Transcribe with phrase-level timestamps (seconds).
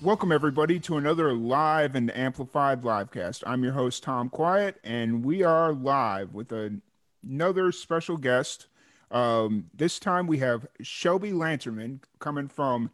[0.00, 3.42] Welcome, everybody, to another live and amplified livecast.
[3.44, 8.68] I'm your host, Tom Quiet, and we are live with another special guest.
[9.10, 12.92] Um, this time we have Shelby Lanterman coming from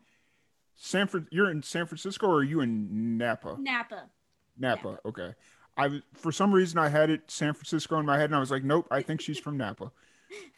[0.77, 1.29] San Fran.
[1.31, 3.59] You're in San Francisco, or are you in Napa?
[3.61, 4.05] Napa.
[4.59, 4.89] Napa.
[4.89, 4.99] Napa.
[5.05, 5.35] Okay.
[5.77, 8.51] I for some reason I had it San Francisco in my head, and I was
[8.51, 9.93] like, nope, I think she's from Napa.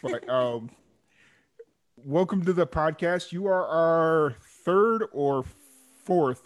[0.01, 0.71] But um,
[1.97, 3.33] welcome to the podcast.
[3.33, 5.66] You are our third or fourth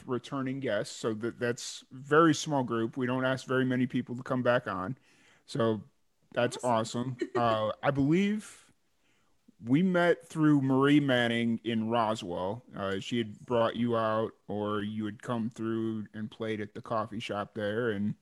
[0.06, 2.96] returning guest, so that that's very small group.
[2.96, 4.96] We don't ask very many people to come back on,
[5.46, 5.82] so
[6.32, 7.16] that's awesome.
[7.36, 8.64] uh, I believe
[9.66, 12.62] we met through Marie Manning in Roswell.
[12.76, 16.80] Uh, she had brought you out, or you had come through and played at the
[16.80, 18.14] coffee shop there, and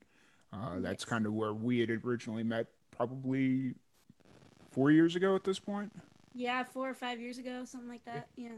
[0.53, 3.75] uh, that's kind of where we had originally met, probably
[4.71, 5.93] four years ago at this point.
[6.35, 8.29] Yeah, four or five years ago, something like that.
[8.37, 8.49] Yeah.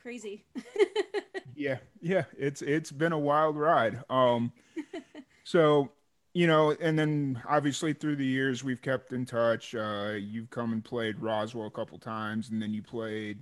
[0.00, 0.44] Crazy.
[1.56, 4.02] Yeah, yeah, it's it's been a wild ride.
[4.10, 4.52] Um,
[5.44, 5.90] so
[6.34, 9.74] you know, and then obviously through the years we've kept in touch.
[9.74, 13.38] Uh, you've come and played Roswell a couple times, and then you played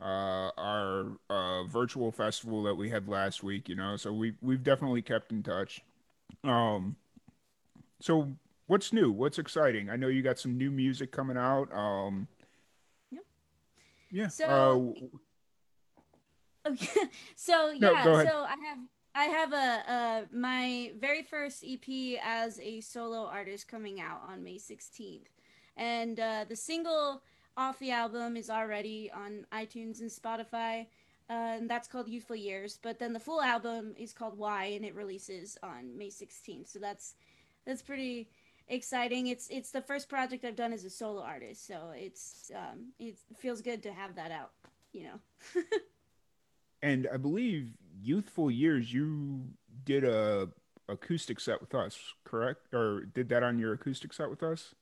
[0.00, 3.68] uh, our uh, virtual festival that we had last week.
[3.68, 5.82] You know, so we we've definitely kept in touch.
[6.42, 6.96] Um,
[8.00, 8.32] so
[8.66, 9.12] what's new?
[9.12, 9.88] What's exciting?
[9.88, 11.72] I know you got some new music coming out.
[11.72, 12.26] Um,
[13.12, 13.22] Yep.
[14.10, 14.28] yeah.
[14.28, 15.16] So- uh.
[17.36, 18.78] so yeah, so I have
[19.14, 24.42] I have a uh my very first EP as a solo artist coming out on
[24.42, 25.26] May 16th.
[25.76, 27.22] And uh the single
[27.56, 30.86] off the album is already on iTunes and Spotify.
[31.30, 34.84] Uh, and that's called Youthful Years, but then the full album is called Why and
[34.84, 36.70] it releases on May 16th.
[36.70, 37.14] So that's
[37.64, 38.28] that's pretty
[38.68, 39.28] exciting.
[39.28, 43.16] It's it's the first project I've done as a solo artist, so it's um it
[43.38, 44.50] feels good to have that out,
[44.92, 45.62] you know.
[46.84, 47.70] and I believe
[48.02, 49.40] youthful years you
[49.84, 50.50] did a
[50.86, 52.74] acoustic set with us, correct?
[52.74, 54.74] Or did that on your acoustic set with us?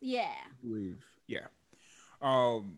[0.00, 0.30] Yeah.
[0.30, 1.04] I believe.
[1.26, 1.48] Yeah.
[2.22, 2.76] Um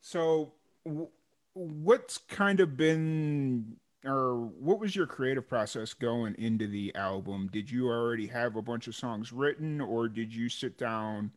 [0.00, 0.52] so
[0.84, 1.10] w-
[1.54, 7.48] what's kind of been or what was your creative process going into the album?
[7.52, 11.30] Did you already have a bunch of songs written or did you sit down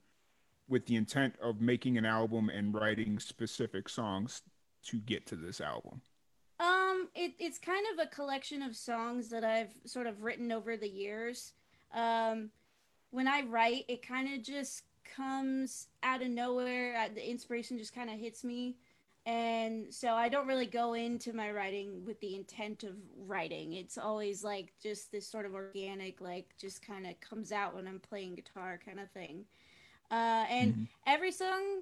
[0.68, 4.42] with the intent of making an album and writing specific songs
[4.86, 6.02] to get to this album?
[6.62, 10.78] Um, it, it's kind of a collection of songs that I've sort of written over
[10.78, 11.54] the years.
[11.94, 12.52] Um,
[13.10, 16.96] when I write, it kind of just comes out of nowhere.
[16.96, 18.76] Uh, The inspiration just kind of hits me.
[19.26, 22.96] And so I don't really go into my writing with the intent of
[23.28, 23.74] writing.
[23.74, 27.88] It's always like just this sort of organic, like just kind of comes out when
[27.88, 29.46] I'm playing guitar kind of thing.
[30.12, 30.88] Uh, and Mhm.
[31.08, 31.82] every song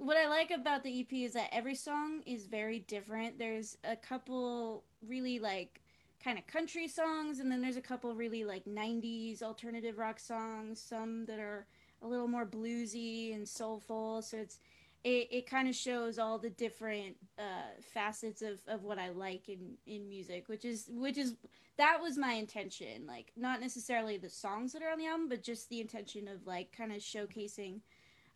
[0.00, 3.38] what I like about the EP is that every song is very different.
[3.38, 5.82] There's a couple really like
[6.24, 10.80] kind of country songs, and then there's a couple really like 90s alternative rock songs,
[10.80, 11.66] some that are
[12.02, 14.22] a little more bluesy and soulful.
[14.22, 14.58] So it's
[15.04, 19.50] it, it kind of shows all the different uh, facets of, of what I like
[19.50, 21.34] in, in music, which is which is
[21.76, 23.06] that was my intention.
[23.06, 26.46] Like not necessarily the songs that are on the album, but just the intention of
[26.46, 27.80] like kind of showcasing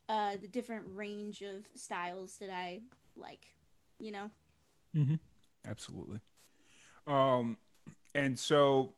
[0.09, 2.81] uh, the different range of styles that I
[3.17, 3.47] like,
[3.99, 4.31] you know.
[5.67, 6.21] Absolutely.
[7.07, 7.57] Um,
[8.15, 8.95] and so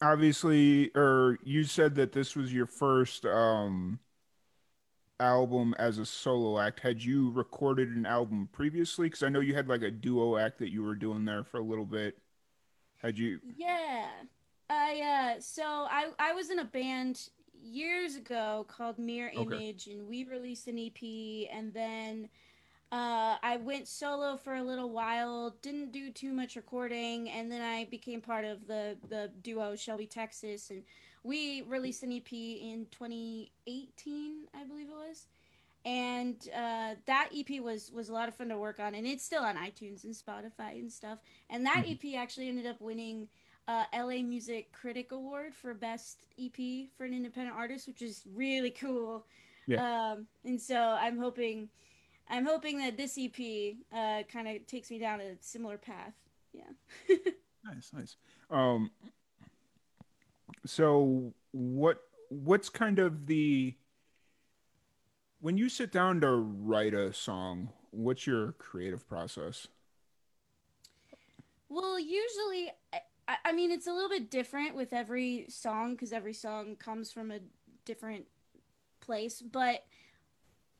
[0.00, 3.98] obviously, or you said that this was your first um
[5.18, 6.80] album as a solo act.
[6.80, 9.06] Had you recorded an album previously?
[9.08, 11.58] Because I know you had like a duo act that you were doing there for
[11.58, 12.18] a little bit.
[13.02, 13.40] Had you?
[13.56, 14.08] Yeah.
[14.68, 17.28] I uh so I I was in a band
[17.66, 19.60] years ago called Mirror Okay.
[19.60, 22.28] Image and we released an EP and then
[22.92, 27.62] uh I went solo for a little while, didn't do too much recording and then
[27.62, 30.82] I became part of the the duo Shelby Texas and
[31.24, 35.26] we released an EP in 2018, I believe it was.
[35.84, 39.24] And uh, that EP was was a lot of fun to work on, and it's
[39.24, 41.20] still on iTunes and Spotify and stuff.
[41.48, 41.98] And that Mhm.
[42.02, 43.28] EP actually ended up winning
[43.68, 48.70] uh, LA Music Critic Award for Best EP for an independent artist, which is really
[48.70, 49.26] cool.
[49.66, 50.12] Yeah.
[50.12, 51.68] Um, and so I'm hoping,
[52.30, 56.14] I'm hoping that this EP uh, kind of takes me down a similar path.
[56.52, 56.62] Yeah.
[57.64, 58.16] nice, nice.
[58.50, 58.90] Um,
[60.64, 61.98] so what
[62.28, 63.74] what's kind of the
[65.40, 69.68] when you sit down to write a song, what's your creative process?
[71.68, 72.72] Well, usually,
[73.28, 77.12] I, I mean, it's a little bit different with every song because every song comes
[77.12, 77.40] from a
[77.84, 78.26] different
[79.00, 79.42] place.
[79.42, 79.84] But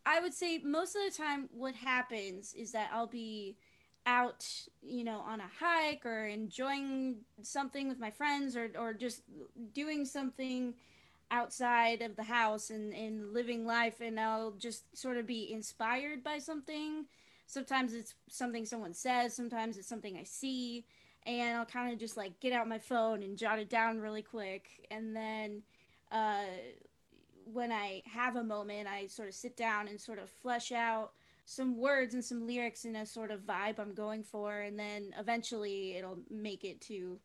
[0.05, 3.57] I would say most of the time, what happens is that I'll be
[4.07, 4.47] out,
[4.83, 9.23] you know, on a hike or enjoying something with my friends or, or just
[9.75, 10.75] doing something
[11.33, 16.23] outside of the house and, and living life and I'll just sort of be inspired
[16.23, 17.07] by something.
[17.49, 20.85] Sometimes it's something someone says, sometimes it's something I see,
[21.27, 24.23] and I'll kind of just like get out my phone and jot it down really
[24.23, 24.87] quick.
[24.91, 25.63] And then
[26.13, 26.45] uh,
[27.53, 31.13] when I have a moment, I sort of sit down and sort of flesh out
[31.45, 35.15] some words and some lyrics and a sort of vibe I'm going for, and then
[35.19, 37.19] eventually it'll make it to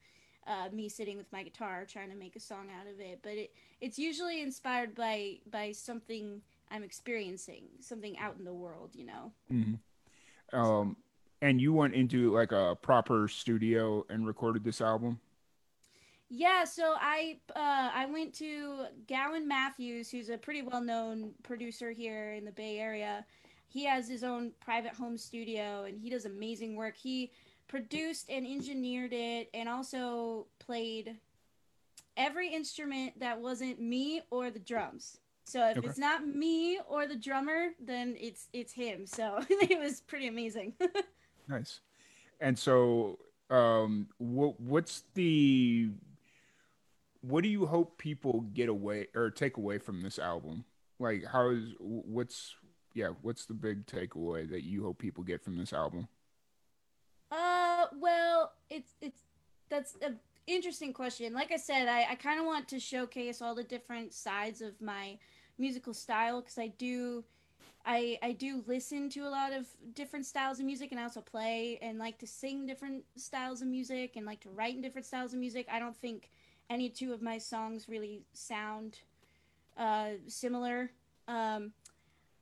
[0.48, 3.20] uh, me sitting with my guitar trying to make a song out of it.
[3.24, 8.92] But it it's usually inspired by by something I'm experiencing, something out in the world,
[8.94, 9.32] you know.
[9.52, 10.58] Mm-hmm.
[10.58, 10.98] Um,
[11.42, 15.20] and you went into like a proper studio and recorded this album.
[16.30, 21.92] Yeah, so I uh, I went to Gawain Matthews, who's a pretty well known producer
[21.92, 23.26] here in the Bay Area.
[23.68, 26.96] He has his own private home studio, and he does amazing work.
[26.96, 27.32] He
[27.68, 31.18] produced and engineered it, and also played
[32.16, 35.18] every instrument that wasn't me or the drums.
[35.44, 35.88] So if okay.
[35.88, 39.06] it's not me or the drummer, then it's it's him.
[39.06, 40.76] So it was pretty amazing.
[41.48, 41.80] nice.
[42.40, 45.90] And so um what what's the
[47.22, 50.66] what do you hope people get away or take away from this album?
[51.00, 52.56] Like how is what's
[52.94, 56.08] yeah, what's the big takeaway that you hope people get from this album?
[57.32, 59.22] Uh well, it's it's
[59.70, 60.14] that's a
[60.48, 61.34] interesting question.
[61.34, 64.80] Like I said, I, I kind of want to showcase all the different sides of
[64.82, 65.18] my
[65.58, 67.24] musical style because I do.
[67.86, 71.22] I, I do listen to a lot of different styles of music and I also
[71.22, 75.06] play and like to sing different styles of music and like to write in different
[75.06, 75.68] styles of music.
[75.72, 76.30] I don't think
[76.70, 79.00] any two of my songs really sound
[79.78, 80.92] uh, similar.
[81.28, 81.74] Um,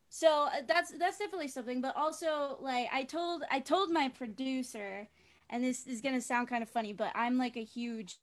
[0.10, 1.82] so uh, that's that's definitely something.
[1.82, 5.08] But also, like I told I told my producer
[5.50, 8.18] and this is gonna sound kind of funny, but I'm like a huge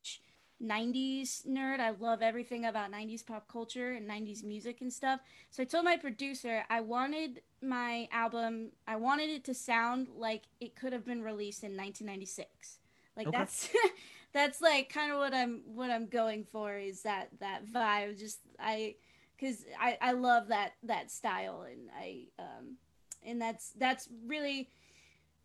[0.63, 1.81] 90s nerd.
[1.81, 5.21] I love everything about 90s pop culture and 90s music and stuff.
[5.51, 10.45] So I told my producer I wanted my album, I wanted it to sound like
[10.61, 12.79] it could have been released in 1996.
[13.17, 13.39] Like okay.
[13.39, 13.69] that's
[14.33, 18.19] that's like kind of what I'm what I'm going for is that that vibe.
[18.19, 18.97] Just I
[19.37, 22.77] because I I love that that style and I um
[23.25, 24.71] and that's that's really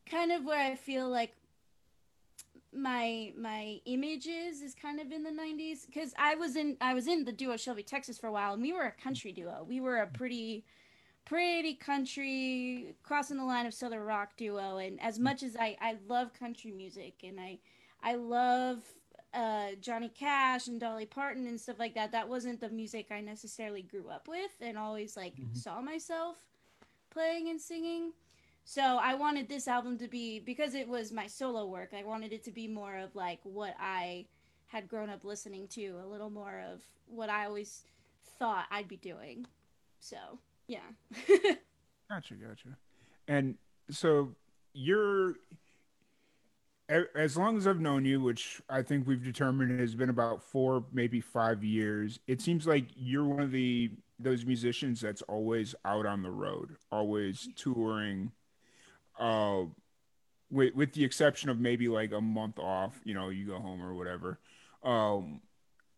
[0.10, 1.34] kind of where I feel like
[2.74, 7.08] my my images is kind of in the 90s because i was in i was
[7.08, 9.66] in the duo shelby texas for a while and we were a country duo.
[9.68, 10.64] We were a pretty
[11.26, 15.98] pretty country crossing the line of southern rock duo and as much as i i
[16.08, 17.60] love country music and i
[18.02, 18.80] i love
[19.34, 23.22] uh, johnny cash and dolly parton and stuff like that that wasn't the music i
[23.22, 25.54] necessarily grew up with and always like mm-hmm.
[25.54, 26.38] saw myself
[27.12, 28.12] playing and singing
[28.64, 31.92] so I wanted this album to be because it was my solo work.
[31.98, 34.26] I wanted it to be more of like what I
[34.68, 37.84] had grown up listening to, a little more of what I always
[38.40, 39.46] thought I'd be doing.
[40.00, 40.18] So,
[40.68, 40.80] yeah.
[42.10, 42.78] gotcha, gotcha.
[43.28, 43.56] And
[43.90, 44.32] so
[44.74, 45.36] you're
[47.16, 50.84] as long as I've known you, which I think we've determined has been about four,
[50.92, 56.06] maybe five years, it seems like you're one of the those musicians that's always out
[56.06, 58.32] on the road, always touring,
[59.20, 59.64] uh,
[60.50, 63.82] with with the exception of maybe like a month off, you know, you go home
[63.82, 64.40] or whatever.
[64.84, 65.42] Um,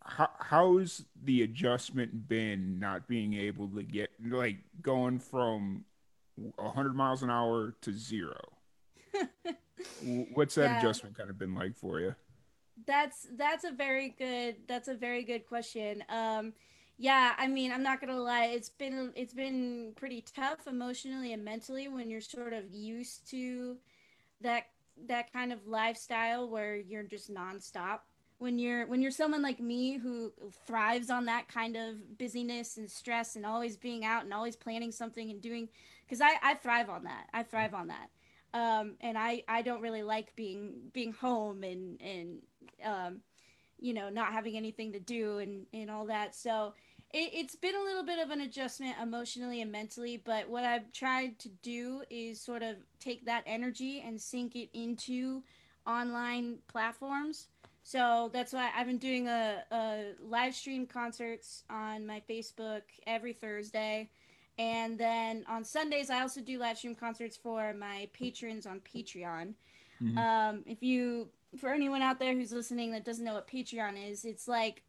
[0.06, 5.86] how how's the adjustment been not being able to get like going from
[6.36, 8.40] 100 miles an hour to zero?
[10.34, 10.80] What's that yeah.
[10.80, 12.16] adjustment kind of been like for you?
[12.86, 16.04] That's that's a very good that's a very good question.
[16.10, 16.54] Um,
[16.98, 18.46] yeah, I mean, I'm not gonna lie.
[18.46, 23.78] It's been it's been pretty tough emotionally and mentally when you're sort of used to
[24.42, 24.66] that
[25.08, 28.00] that kind of lifestyle where you're just nonstop.
[28.38, 30.34] When you're when you're someone like me who
[30.68, 34.92] thrives on that kind of busyness and stress and always being out and always planning
[34.92, 35.70] something and doing,
[36.06, 37.28] because I I thrive on that.
[37.34, 38.10] I thrive on that.
[38.54, 42.40] Um, and I I don't really like being being home and and
[42.84, 43.22] um,
[43.84, 46.74] you know not having anything to do and and all that so
[47.14, 50.92] it, it's been a little bit of an adjustment emotionally and mentally, but what I've
[50.92, 55.44] tried to do is sort of take that energy and sink it into
[55.86, 57.48] online platforms.
[57.84, 63.34] So that's why I've been doing a, a live stream concerts on my Facebook every
[63.34, 64.10] Thursday.
[64.58, 69.54] And then on Sundays, I also do live stream concerts for my patrons on Patreon.
[70.02, 70.18] Mm-hmm.
[70.18, 74.26] Um, if you, for anyone out there who's listening that doesn't know what Patreon is,
[74.26, 74.84] it's like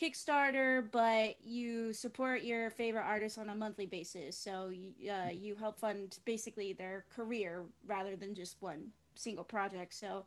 [0.00, 4.36] Kickstarter, but you support your favorite artists on a monthly basis.
[4.36, 4.72] So
[5.10, 9.94] uh, you help fund basically their career rather than just one single project.
[9.94, 10.24] So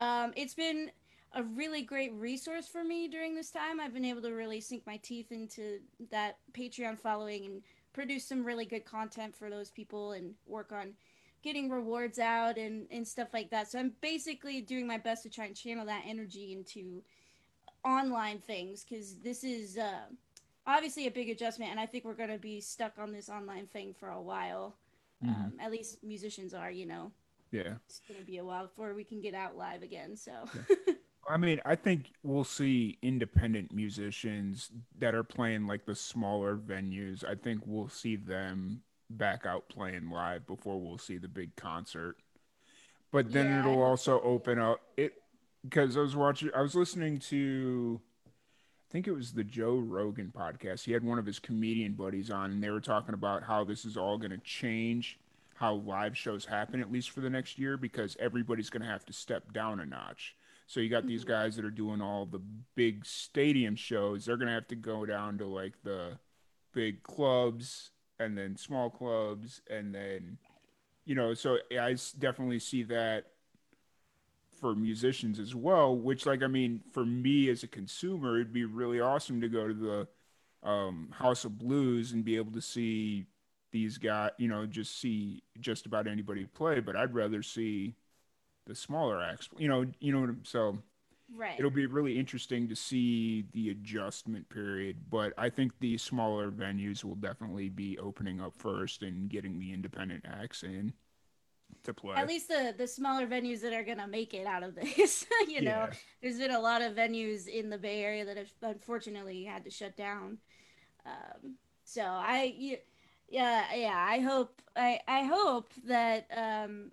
[0.00, 0.90] um, it's been
[1.32, 3.80] a really great resource for me during this time.
[3.80, 5.78] I've been able to really sink my teeth into
[6.10, 10.94] that Patreon following and produce some really good content for those people and work on
[11.42, 13.70] getting rewards out and, and stuff like that.
[13.70, 17.02] So I'm basically doing my best to try and channel that energy into
[17.84, 20.06] online things because this is uh,
[20.66, 23.66] obviously a big adjustment, and I think we're going to be stuck on this online
[23.66, 24.74] thing for a while.
[25.24, 25.44] Mm-hmm.
[25.44, 27.10] Um, at least musicians are, you know.
[27.50, 27.74] Yeah.
[27.86, 30.16] It's going to be a while before we can get out live again.
[30.16, 30.32] So.
[30.54, 30.94] Yeah.
[31.28, 37.22] I mean, I think we'll see independent musicians that are playing like the smaller venues.
[37.22, 38.80] I think we'll see them
[39.10, 42.16] back out playing live before we'll see the big concert.
[43.10, 45.14] But then yeah, it'll also open up it
[45.64, 50.32] because I was watching, I was listening to, I think it was the Joe Rogan
[50.36, 50.84] podcast.
[50.84, 53.84] He had one of his comedian buddies on, and they were talking about how this
[53.84, 55.18] is all going to change
[55.54, 59.04] how live shows happen, at least for the next year, because everybody's going to have
[59.06, 60.36] to step down a notch.
[60.68, 61.30] So you got these mm-hmm.
[61.30, 62.42] guys that are doing all the
[62.76, 64.24] big stadium shows.
[64.24, 66.18] They're going to have to go down to like the
[66.72, 70.38] big clubs and then small clubs and then
[71.04, 73.24] you know so i definitely see that
[74.60, 78.64] for musicians as well which like i mean for me as a consumer it'd be
[78.64, 80.08] really awesome to go to the
[80.68, 83.24] um, house of blues and be able to see
[83.70, 87.94] these guys you know just see just about anybody play but i'd rather see
[88.66, 90.78] the smaller acts you know you know so
[91.36, 96.50] right it'll be really interesting to see the adjustment period but i think the smaller
[96.50, 100.92] venues will definitely be opening up first and getting the independent acts in
[101.84, 102.14] to play.
[102.16, 105.26] At least the the smaller venues that are gonna make it out of this.
[105.48, 105.92] you know, yeah.
[106.22, 109.70] there's been a lot of venues in the Bay Area that have unfortunately had to
[109.70, 110.38] shut down.
[111.06, 112.78] Um, so I,
[113.28, 116.90] yeah, yeah, I hope I I hope that um,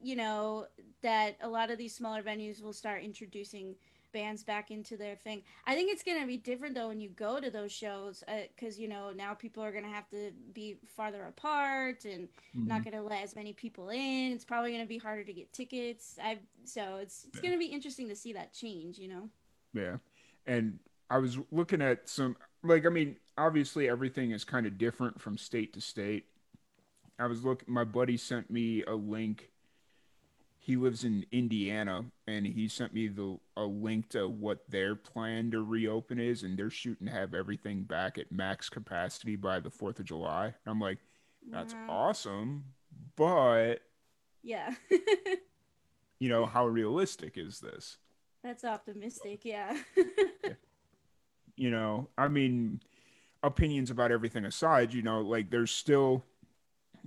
[0.00, 0.66] you know
[1.02, 3.74] that a lot of these smaller venues will start introducing
[4.12, 5.42] bands back into their thing.
[5.66, 8.78] I think it's going to be different though when you go to those shows because
[8.78, 12.66] uh, you know now people are going to have to be farther apart and mm-hmm.
[12.66, 14.32] not going to let as many people in.
[14.32, 16.18] It's probably going to be harder to get tickets.
[16.22, 17.42] I so it's it's yeah.
[17.42, 18.98] going to be interesting to see that change.
[18.98, 19.28] You know.
[19.74, 19.96] Yeah,
[20.46, 20.78] and
[21.10, 25.38] I was looking at some like I mean obviously everything is kind of different from
[25.38, 26.26] state to state.
[27.18, 27.72] I was looking.
[27.72, 29.50] My buddy sent me a link
[30.68, 35.50] he lives in Indiana and he sent me the a link to what their plan
[35.50, 39.70] to reopen is and they're shooting to have everything back at max capacity by the
[39.70, 40.44] 4th of July.
[40.44, 40.98] And I'm like
[41.50, 41.86] that's wow.
[41.88, 42.64] awesome,
[43.16, 43.76] but
[44.42, 44.74] yeah.
[46.20, 47.96] you know, how realistic is this?
[48.44, 49.74] That's optimistic, yeah.
[51.56, 52.82] you know, I mean
[53.42, 56.26] opinions about everything aside, you know, like there's still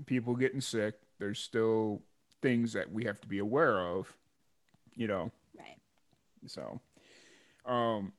[0.07, 2.01] people getting sick, there's still
[2.41, 4.13] things that we have to be aware of,
[4.95, 5.31] you know.
[5.57, 5.77] Right.
[6.47, 6.79] So,
[7.65, 8.13] um,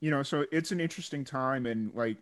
[0.00, 2.18] you know, so it's an interesting time, and like,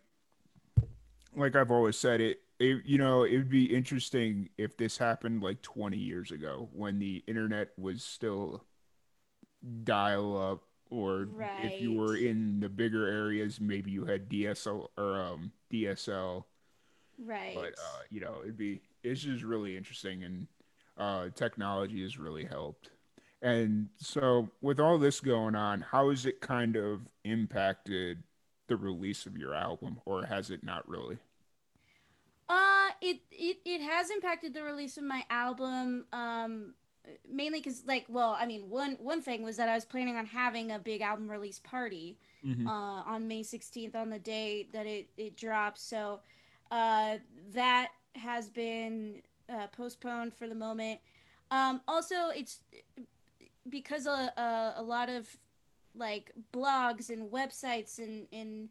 [1.37, 5.43] like I've always said, it, it you know, it would be interesting if this happened
[5.43, 8.65] like 20 years ago when the internet was still
[9.85, 11.51] dial up or right.
[11.65, 16.45] if you were in the bigger areas maybe you had DSL or um DSL
[17.25, 20.47] right but uh you know it'd be it's just really interesting and
[20.97, 22.91] uh, technology has really helped.
[23.41, 28.25] And so, with all this going on, how has it kind of impacted
[28.67, 31.19] the release of your album, or has it not really?
[32.49, 36.07] Uh, it it, it has impacted the release of my album.
[36.13, 36.75] Um,
[37.31, 40.27] mainly because, like, well, I mean, one one thing was that I was planning on
[40.27, 42.67] having a big album release party mm-hmm.
[42.67, 45.83] uh, on May sixteenth, on the day that it it drops.
[45.83, 46.21] So,
[46.73, 47.19] uh,
[47.53, 51.01] that has been uh, postponed for the moment.
[51.51, 52.61] Um, also, it's
[53.69, 55.27] because a, a, a, lot of
[55.95, 58.69] like blogs and websites and, and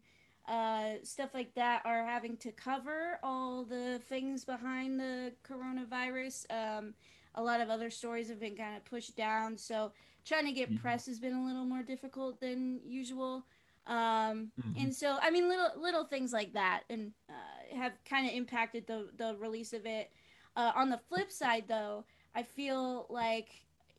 [0.48, 6.46] uh, stuff like that are having to cover all the things behind the coronavirus.
[6.50, 6.94] Um,
[7.34, 9.92] a lot of other stories have been kind of pushed down, so
[10.24, 10.80] trying to get mm-hmm.
[10.82, 13.44] press has been a little more difficult than usual.
[13.88, 14.80] Um, mm-hmm.
[14.80, 18.86] and so I mean little little things like that and uh, have kind of impacted
[18.86, 20.10] the the release of it.
[20.56, 22.04] Uh, on the flip side though,
[22.34, 23.48] I feel like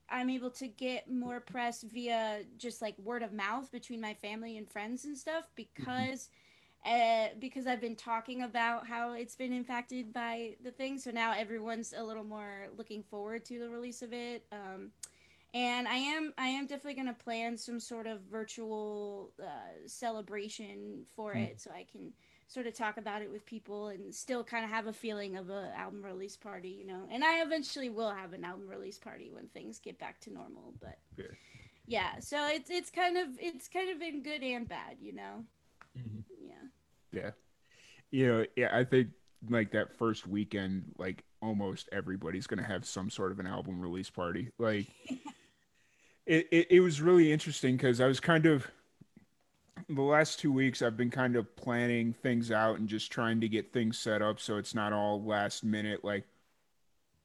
[0.10, 4.58] I'm able to get more press via just like word of mouth between my family
[4.58, 6.40] and friends and stuff because mm-hmm
[6.86, 10.98] uh, because I've been talking about how it's been impacted by the thing.
[10.98, 14.46] So now everyone's a little more looking forward to the release of it.
[14.52, 14.92] Um,
[15.54, 21.04] and I am I am definitely going to plan some sort of virtual uh, celebration
[21.16, 21.50] for mm.
[21.50, 22.14] it, so I can
[22.48, 25.50] sort of talk about it with people and still kind of have a feeling of
[25.52, 27.04] an album release party, you know.
[27.12, 30.74] And I eventually will have an album release party when things get back to normal,
[30.82, 30.98] but.
[31.18, 31.26] Yeah.
[31.90, 35.44] Yeah, so it's it's kind of it's kind of been good and bad, you know.
[35.98, 36.20] Mm-hmm.
[36.40, 37.22] Yeah.
[37.22, 37.32] Yeah.
[38.12, 39.10] You know, yeah, I think
[39.50, 44.12] like that first weekend, like almost everybody's gonna have some sort of an album release
[44.12, 44.52] party.
[44.60, 44.86] Like
[46.30, 48.68] it, it, it was really interesting because I was kind of
[49.90, 53.50] the last two weeks I've been kind of planning things out and just trying to
[53.50, 56.26] get things set up so it's not all last minute like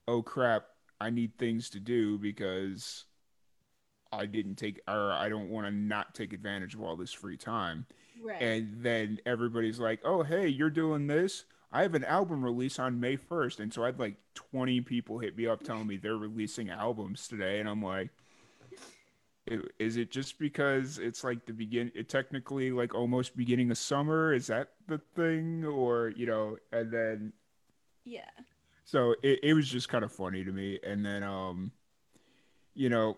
[0.07, 0.65] oh crap,
[0.99, 3.05] I need things to do because
[4.11, 7.37] I didn't take or I don't want to not take advantage of all this free
[7.37, 7.85] time.
[8.23, 8.41] Right.
[8.41, 11.45] And then everybody's like, "Oh, hey, you're doing this.
[11.71, 15.19] I have an album release on May 1st." And so I had like 20 people
[15.19, 18.09] hit me up telling me they're releasing albums today, and I'm like,
[19.79, 24.33] is it just because it's like the begin it technically like almost beginning of summer
[24.33, 27.31] is that the thing or you know and then
[28.05, 28.21] yeah
[28.85, 31.71] so it, it was just kind of funny to me and then um
[32.73, 33.17] you know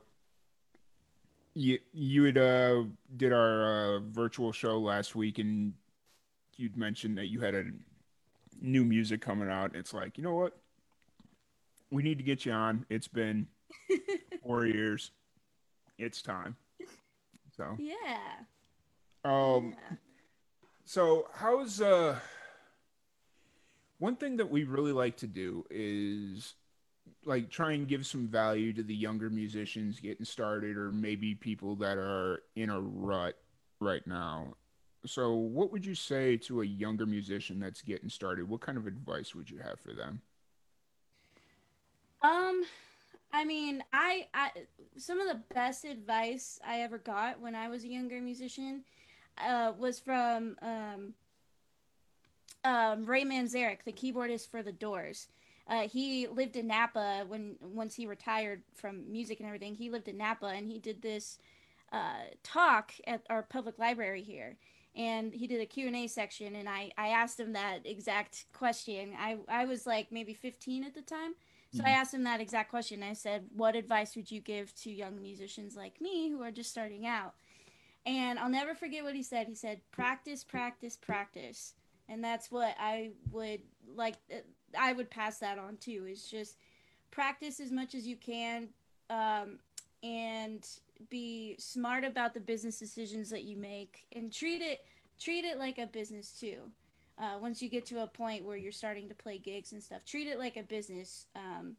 [1.57, 2.83] you you had uh,
[3.17, 5.73] did our uh, virtual show last week, and
[6.55, 7.65] you'd mentioned that you had a
[8.61, 9.75] new music coming out.
[9.75, 10.55] It's like you know what,
[11.89, 12.85] we need to get you on.
[12.89, 13.47] It's been
[14.43, 15.11] four years.
[15.97, 16.55] It's time.
[17.55, 18.45] So yeah.
[19.25, 19.73] Um.
[19.73, 19.97] Yeah.
[20.85, 22.19] So how's uh.
[23.99, 26.53] One thing that we really like to do is
[27.25, 31.75] like try and give some value to the younger musicians getting started or maybe people
[31.77, 33.35] that are in a rut
[33.79, 34.53] right now.
[35.05, 38.49] So, what would you say to a younger musician that's getting started?
[38.49, 40.21] What kind of advice would you have for them?
[42.21, 42.63] Um,
[43.31, 44.51] I mean, I, I
[44.97, 48.83] some of the best advice I ever got when I was a younger musician
[49.37, 51.13] uh, was from um,
[52.63, 55.27] um, Ray Manzarek, the keyboardist for The Doors.
[55.69, 59.75] Uh, he lived in Napa when once he retired from music and everything.
[59.75, 61.39] He lived in Napa and he did this
[61.91, 64.57] uh, talk at our public library here.
[64.95, 69.11] And he did a Q&A section and I, I asked him that exact question.
[69.19, 71.35] I, I was like maybe 15 at the time.
[71.73, 71.87] So mm-hmm.
[71.87, 73.03] I asked him that exact question.
[73.03, 76.69] I said, What advice would you give to young musicians like me who are just
[76.69, 77.33] starting out?
[78.05, 79.47] And I'll never forget what he said.
[79.47, 81.73] He said, Practice, practice, practice.
[82.09, 83.61] And that's what I would
[83.95, 84.15] like.
[84.31, 84.37] Uh,
[84.77, 86.05] I would pass that on too.
[86.09, 86.55] Is just
[87.11, 88.69] practice as much as you can,
[89.09, 89.59] um,
[90.03, 90.65] and
[91.09, 94.85] be smart about the business decisions that you make, and treat it
[95.19, 96.59] treat it like a business too.
[97.19, 100.05] Uh, once you get to a point where you're starting to play gigs and stuff,
[100.05, 101.25] treat it like a business.
[101.35, 101.75] Um,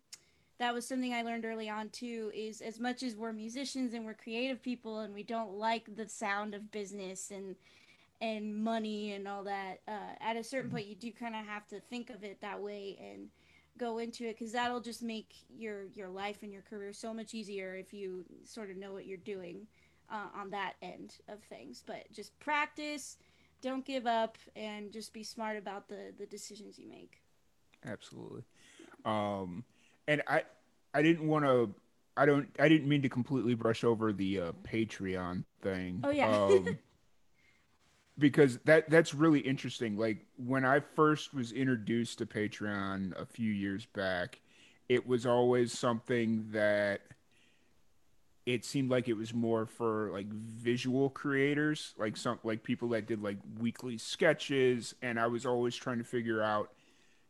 [0.58, 2.32] that was something I learned early on too.
[2.34, 6.08] Is as much as we're musicians and we're creative people and we don't like the
[6.08, 7.54] sound of business and
[8.20, 10.76] and money and all that uh, at a certain mm-hmm.
[10.76, 13.28] point you do kind of have to think of it that way and
[13.78, 17.32] go into it because that'll just make your your life and your career so much
[17.32, 19.66] easier if you sort of know what you're doing
[20.10, 23.16] uh, on that end of things but just practice
[23.60, 27.20] don't give up and just be smart about the the decisions you make.
[27.84, 28.42] Absolutely.
[29.04, 29.64] Um
[30.06, 30.42] and i
[30.94, 31.74] i didn't want to
[32.16, 36.00] i don't i didn't mean to completely brush over the uh, patreon thing.
[36.04, 36.28] Oh yeah.
[36.28, 36.78] Um,
[38.18, 39.96] because that that's really interesting.
[39.96, 44.40] Like when I first was introduced to Patreon a few years back,
[44.88, 47.02] it was always something that
[48.48, 53.06] it seemed like it was more for like visual creators, like some like people that
[53.06, 56.72] did like weekly sketches and I was always trying to figure out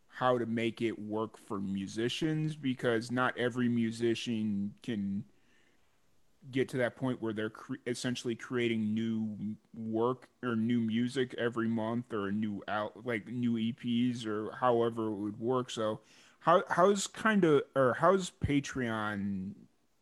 [0.06, 5.24] how to make it work for musicians because not every musician can
[6.52, 11.66] get to that point where they're cre- essentially creating new work or new music every
[11.66, 15.68] month or a new out like new EPs or however it would work.
[15.68, 15.98] So
[16.38, 19.54] how how's kind of or how's Patreon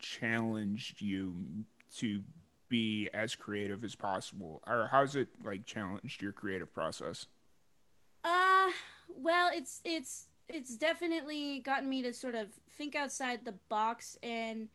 [0.07, 1.35] challenged you
[1.97, 2.23] to
[2.69, 7.27] be as creative as possible or how's it like challenged your creative process?
[8.25, 8.71] Uh
[9.09, 14.69] well it's it's it's definitely gotten me to sort of think outside the box and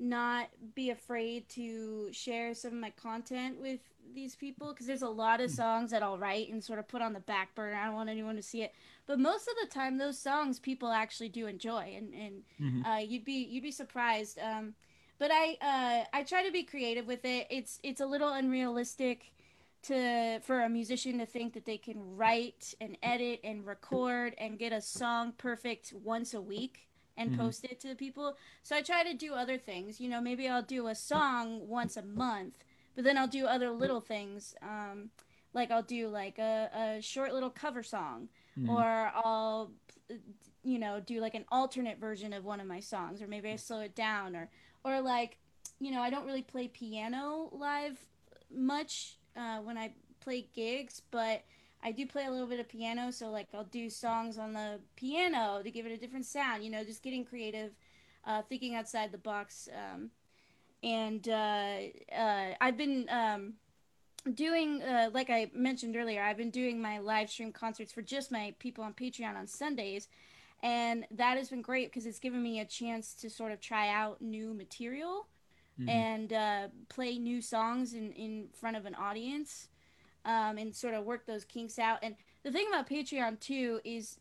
[0.00, 3.80] not be afraid to share some of my content with
[4.14, 7.02] these people because there's a lot of songs that I'll write and sort of put
[7.02, 7.76] on the back burner.
[7.76, 8.72] I don't want anyone to see it,
[9.06, 12.84] but most of the time, those songs people actually do enjoy, and and mm-hmm.
[12.84, 14.38] uh, you'd be you'd be surprised.
[14.38, 14.74] Um,
[15.18, 17.46] but I uh, I try to be creative with it.
[17.50, 19.32] It's it's a little unrealistic
[19.82, 24.58] to for a musician to think that they can write and edit and record and
[24.58, 26.89] get a song perfect once a week
[27.20, 27.40] and mm-hmm.
[27.40, 28.36] post it to people.
[28.62, 30.00] So I try to do other things.
[30.00, 32.64] You know, maybe I'll do a song once a month,
[32.96, 34.54] but then I'll do other little things.
[34.62, 35.10] Um,
[35.52, 38.28] like I'll do like a, a short little cover song,
[38.58, 38.70] mm-hmm.
[38.70, 39.72] or I'll
[40.62, 43.56] you know do like an alternate version of one of my songs, or maybe I
[43.56, 44.48] slow it down, or
[44.84, 45.36] or like
[45.78, 47.98] you know I don't really play piano live
[48.50, 51.42] much uh, when I play gigs, but
[51.82, 54.80] I do play a little bit of piano, so like I'll do songs on the
[54.96, 56.62] piano to give it a different sound.
[56.62, 57.72] You know, just getting creative,
[58.26, 59.68] uh, thinking outside the box.
[59.74, 60.10] Um,
[60.82, 61.76] and uh,
[62.16, 63.54] uh, I've been um,
[64.34, 68.30] doing, uh, like I mentioned earlier, I've been doing my live stream concerts for just
[68.30, 70.08] my people on Patreon on Sundays,
[70.62, 73.88] and that has been great because it's given me a chance to sort of try
[73.88, 75.26] out new material
[75.80, 75.88] mm-hmm.
[75.88, 79.68] and uh, play new songs in in front of an audience
[80.24, 81.98] um, and sort of work those kinks out.
[82.02, 84.18] And the thing about Patreon too is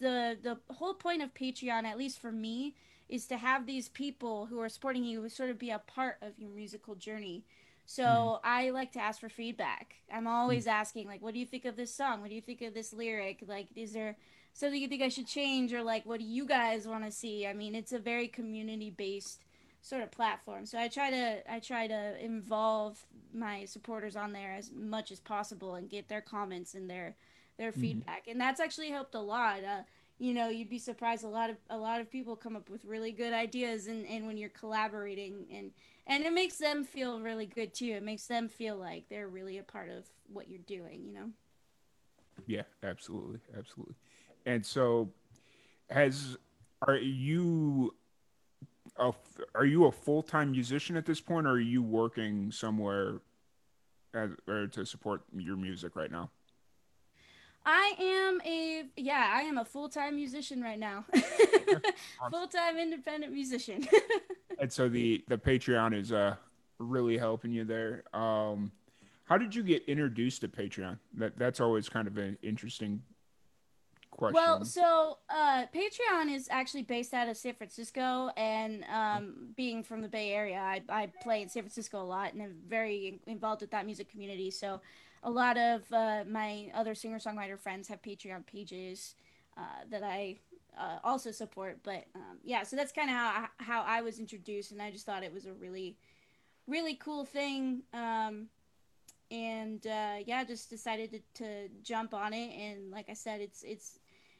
[0.00, 2.74] the the whole point of Patreon, at least for me,
[3.08, 6.38] is to have these people who are supporting you sort of be a part of
[6.38, 7.44] your musical journey.
[7.86, 8.40] So mm.
[8.44, 9.96] I like to ask for feedback.
[10.12, 10.72] I'm always mm.
[10.72, 12.20] asking, like, what do you think of this song?
[12.20, 13.44] What do you think of this lyric?
[13.46, 14.16] Like, is there
[14.54, 17.46] something you think I should change, or like, what do you guys want to see?
[17.46, 19.42] I mean, it's a very community based
[19.84, 20.64] sort of platform.
[20.64, 25.20] So I try to I try to involve my supporters on there as much as
[25.20, 27.16] possible and get their comments and their
[27.58, 27.80] their mm-hmm.
[27.82, 28.26] feedback.
[28.26, 29.62] And that's actually helped a lot.
[29.62, 29.82] Uh,
[30.18, 32.86] you know, you'd be surprised a lot of a lot of people come up with
[32.86, 35.70] really good ideas and, and when you're collaborating and
[36.06, 37.92] and it makes them feel really good too.
[37.94, 41.30] It makes them feel like they're really a part of what you're doing, you know.
[42.46, 43.40] Yeah, absolutely.
[43.56, 43.96] Absolutely.
[44.46, 45.10] And so
[45.90, 46.38] has
[46.86, 47.94] are you
[48.98, 49.12] a,
[49.54, 53.20] are you a full time musician at this point, or are you working somewhere
[54.14, 56.30] as, or to support your music right now?
[57.66, 61.04] I am a yeah, I am a full time musician right now.
[62.30, 63.86] full time independent musician.
[64.58, 66.36] and so the the Patreon is uh
[66.78, 68.04] really helping you there.
[68.12, 68.72] Um,
[69.24, 70.98] how did you get introduced to Patreon?
[71.14, 73.02] That that's always kind of an interesting
[74.16, 74.34] question.
[74.34, 80.02] Well, so uh, Patreon is actually based out of San Francisco, and um, being from
[80.02, 83.60] the Bay Area, I, I play in San Francisco a lot, and I'm very involved
[83.60, 84.50] with that music community.
[84.50, 84.80] So,
[85.22, 89.14] a lot of uh, my other singer songwriter friends have Patreon pages
[89.56, 90.36] uh, that I
[90.78, 91.78] uh, also support.
[91.82, 94.90] But um, yeah, so that's kind of how I, how I was introduced, and I
[94.90, 95.96] just thought it was a really,
[96.66, 97.82] really cool thing.
[97.92, 98.48] Um,
[99.30, 102.50] and uh, yeah, just decided to, to jump on it.
[102.50, 103.98] And like I said, it's it's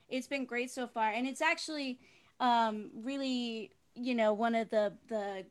[0.09, 1.99] it's been great so far, and it's actually
[2.41, 5.45] um, really you know one of the the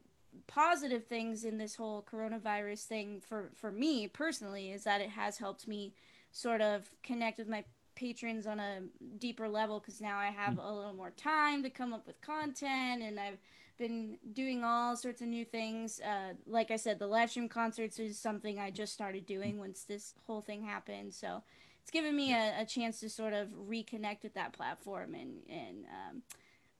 [0.47, 5.37] positive things in this whole coronavirus thing for for me personally is that it has
[5.37, 5.93] helped me
[6.31, 7.63] sort of connect with my
[7.95, 8.79] patrons on a
[9.19, 13.03] deeper level because now I have a little more time to come up with content
[13.03, 13.37] and I've
[13.77, 15.99] been doing all sorts of new things.
[15.99, 19.83] Uh, like I said, the live stream concerts is something I just started doing once
[19.83, 21.13] this whole thing happened.
[21.13, 21.43] So
[21.83, 25.85] it's given me a, a chance to sort of reconnect with that platform and and
[25.85, 26.21] um,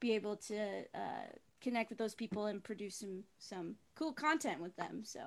[0.00, 1.28] be able to uh,
[1.60, 5.02] connect with those people and produce some some cool content with them.
[5.04, 5.20] So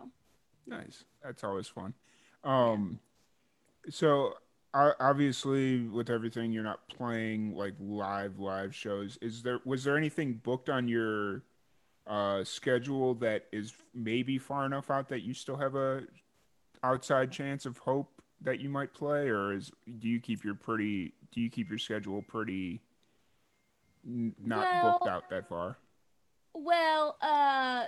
[0.65, 1.03] nice.
[1.23, 1.93] That's always fun.
[2.43, 2.99] Um,
[3.85, 3.91] yeah.
[3.91, 4.33] so
[4.73, 10.33] obviously with everything you're not playing like live live shows is there was there anything
[10.43, 11.41] booked on your
[12.05, 16.03] uh schedule that is maybe far enough out that you still have a
[16.83, 21.13] outside chance of hope that you might play, or is do you keep your pretty
[21.31, 22.81] do you keep your schedule pretty
[24.05, 25.77] n- not well, booked out that far?
[26.53, 27.85] Well, uh,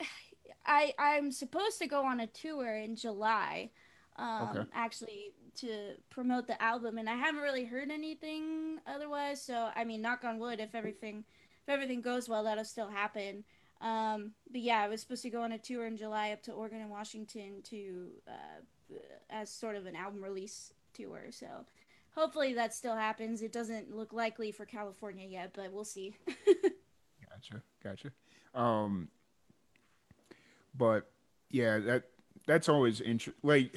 [0.66, 3.70] I I'm supposed to go on a tour in July,
[4.16, 4.68] um, okay.
[4.74, 9.42] actually to promote the album, and I haven't really heard anything otherwise.
[9.42, 11.24] So I mean, knock on wood, if everything
[11.66, 13.44] if everything goes well, that'll still happen.
[13.80, 16.52] Um, but yeah, I was supposed to go on a tour in July up to
[16.52, 18.60] Oregon and Washington to uh,
[19.30, 21.26] as sort of an album release tour.
[21.30, 21.46] So
[22.14, 23.42] hopefully that still happens.
[23.42, 26.14] It doesn't look likely for California yet, but we'll see.
[27.30, 28.10] gotcha, gotcha.
[28.54, 29.08] Um,
[30.76, 31.10] but
[31.50, 32.04] yeah, that
[32.46, 33.40] that's always interesting.
[33.42, 33.74] Like,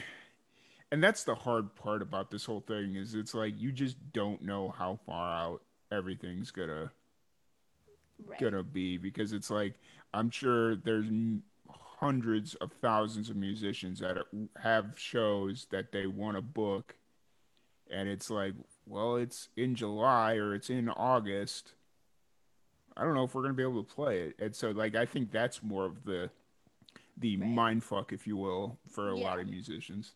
[0.91, 4.41] and that's the hard part about this whole thing is it's like you just don't
[4.41, 6.91] know how far out everything's gonna
[8.25, 8.39] Right.
[8.39, 9.75] gonna be because it's like
[10.13, 11.09] I'm sure there's
[12.05, 14.27] hundreds of thousands of musicians that are,
[14.61, 16.95] have shows that they want to book,
[17.89, 21.73] and it's like, well, it's in July or it's in August.
[22.97, 25.05] I don't know if we're gonna be able to play it, and so like I
[25.05, 26.29] think that's more of the
[27.17, 27.49] the Right.
[27.55, 30.15] mind fuck, if you will, for a lot of musicians.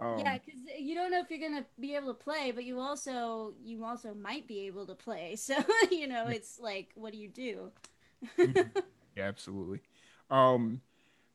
[0.00, 2.80] Um, yeah, because you don't know if you're gonna be able to play, but you
[2.80, 5.36] also you also might be able to play.
[5.36, 5.54] So
[5.90, 7.70] you know, it's like, what do you do?
[9.16, 9.80] Yeah, absolutely.
[10.30, 10.80] Um,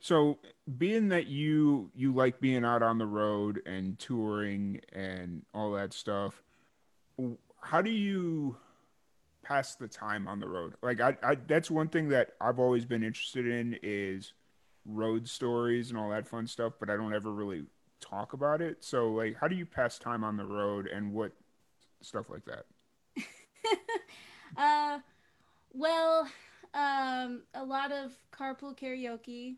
[0.05, 0.37] so
[0.77, 5.93] being that you you like being out on the road and touring and all that
[5.93, 6.43] stuff,
[7.59, 8.55] how do you
[9.41, 10.75] pass the time on the road?
[10.83, 14.33] Like I, I that's one thing that I've always been interested in is
[14.85, 17.63] road stories and all that fun stuff, but I don't ever really
[17.99, 18.83] talk about it.
[18.83, 21.31] So like how do you pass time on the road and what
[22.03, 22.65] stuff like that?
[24.55, 24.99] uh,
[25.73, 26.29] well,
[26.75, 29.55] um, a lot of carpool karaoke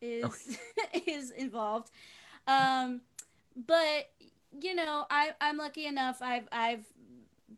[0.00, 0.58] is
[1.06, 1.90] is involved.
[2.46, 3.00] Um,
[3.66, 4.10] but
[4.60, 6.20] you know, I I'm lucky enough.
[6.22, 6.84] I've I've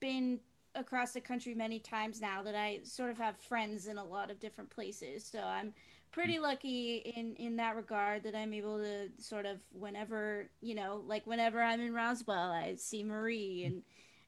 [0.01, 0.41] been
[0.75, 4.31] across the country many times now that I sort of have friends in a lot
[4.31, 5.25] of different places.
[5.25, 5.75] So I'm
[6.13, 11.03] pretty lucky in in that regard that I'm able to sort of whenever you know,
[11.07, 13.83] like whenever I'm in Roswell, I see Marie and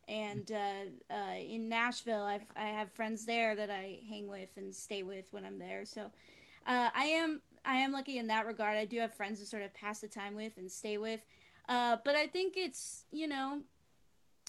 [0.07, 4.74] and uh, uh, in Nashville, I've I have friends there that I hang with and
[4.74, 5.85] stay with when I'm there.
[5.85, 6.03] So
[6.66, 8.77] uh, I am I am lucky in that regard.
[8.77, 11.20] I do have friends to sort of pass the time with and stay with.
[11.68, 13.62] Uh, but I think it's you know,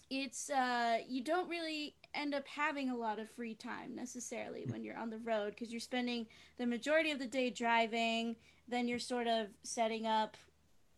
[0.09, 4.83] it's uh, you don't really end up having a lot of free time necessarily when
[4.83, 8.35] you're on the road because you're spending the majority of the day driving.
[8.67, 10.37] Then you're sort of setting up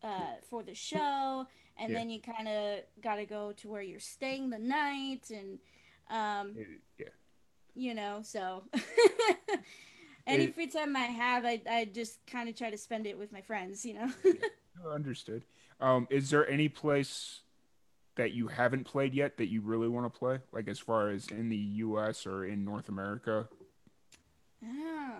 [0.03, 1.45] uh, for the show,
[1.77, 1.99] and Yeah.
[1.99, 5.59] then you kind of got to go to where you're staying the night, and
[6.09, 6.55] um,
[6.97, 7.07] Yeah.
[7.75, 8.63] you know, so
[10.27, 13.17] any It- free time I have, I, I just kind of try to spend it
[13.17, 14.11] with my friends, you know.
[14.91, 15.43] Understood.
[15.79, 17.39] Um, is there any place
[18.15, 20.39] that you haven't played yet that you really want to play?
[20.51, 23.47] Like as far as in the US or in North America?
[24.61, 25.15] yeah.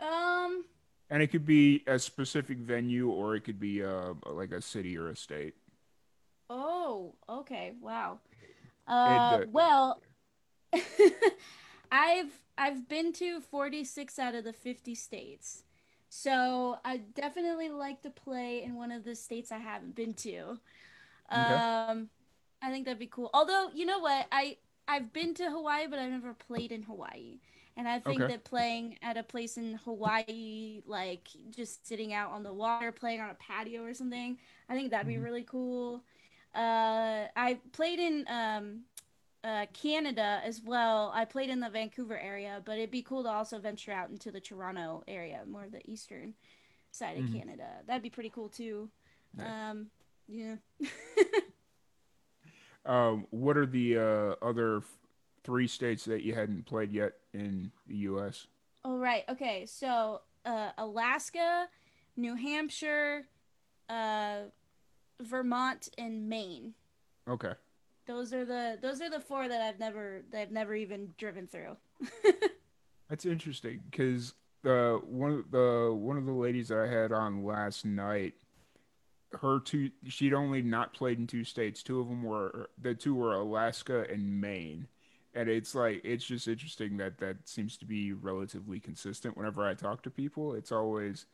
[0.00, 0.64] Um.
[1.10, 4.96] And it could be a specific venue or it could be uh like a city
[4.96, 5.54] or a state.
[6.50, 7.14] Oh.
[7.28, 7.72] Okay.
[7.80, 8.18] Wow.
[8.88, 8.92] Uh.
[8.92, 10.00] uh, well.
[11.92, 15.64] I've I've been to 46 out of the 50 states.
[16.08, 20.58] So I definitely like to play in one of the states I haven't been to.
[21.30, 22.10] Um
[22.62, 23.30] I think that'd be cool.
[23.34, 24.26] Although, you know what?
[24.32, 27.38] I I've been to Hawaii, but I've never played in Hawaii.
[27.76, 28.28] And I think Okay.
[28.28, 33.20] that playing at a place in Hawaii, like just sitting out on the water, playing
[33.20, 34.38] on a patio or something,
[34.68, 35.18] I think that'd be Mhm.
[35.18, 36.04] really cool.
[36.54, 38.80] Uh, I played in um,
[39.44, 41.10] uh, Canada as well.
[41.14, 44.30] I played in the Vancouver area, but it'd be cool to also venture out into
[44.30, 46.34] the Toronto area, more of the eastern
[46.92, 47.38] side of Mhm.
[47.40, 47.68] Canada.
[47.86, 48.90] That'd be pretty cool too.
[49.34, 49.50] Nice.
[49.70, 49.90] Um,
[50.28, 50.56] yeah.
[52.84, 54.98] Um, what are the uh, other f-
[55.44, 58.48] three states that you hadn't played yet in the US?
[58.84, 59.22] Oh right.
[59.28, 59.66] Okay.
[59.66, 61.68] So uh, Alaska,
[62.16, 63.26] New Hampshire,
[63.88, 64.38] uh,
[65.20, 66.74] Vermont, and Maine.
[67.28, 67.52] Okay.
[68.12, 71.46] Those are the those are the four that I've never that I've never even driven
[71.46, 71.78] through.
[73.08, 77.10] That's interesting because the uh, one of the one of the ladies that I had
[77.10, 78.34] on last night,
[79.40, 81.82] her two she'd only not played in two states.
[81.82, 84.88] Two of them were the two were Alaska and Maine,
[85.32, 89.38] and it's like it's just interesting that that seems to be relatively consistent.
[89.38, 91.24] Whenever I talk to people, it's always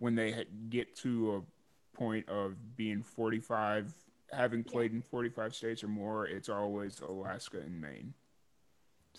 [0.00, 3.94] when they get to a point of being forty five,
[4.34, 8.14] having played in forty five states or more, it's always Alaska and Maine.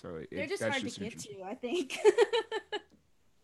[0.01, 1.97] So it, They're just hard just to get to, I think.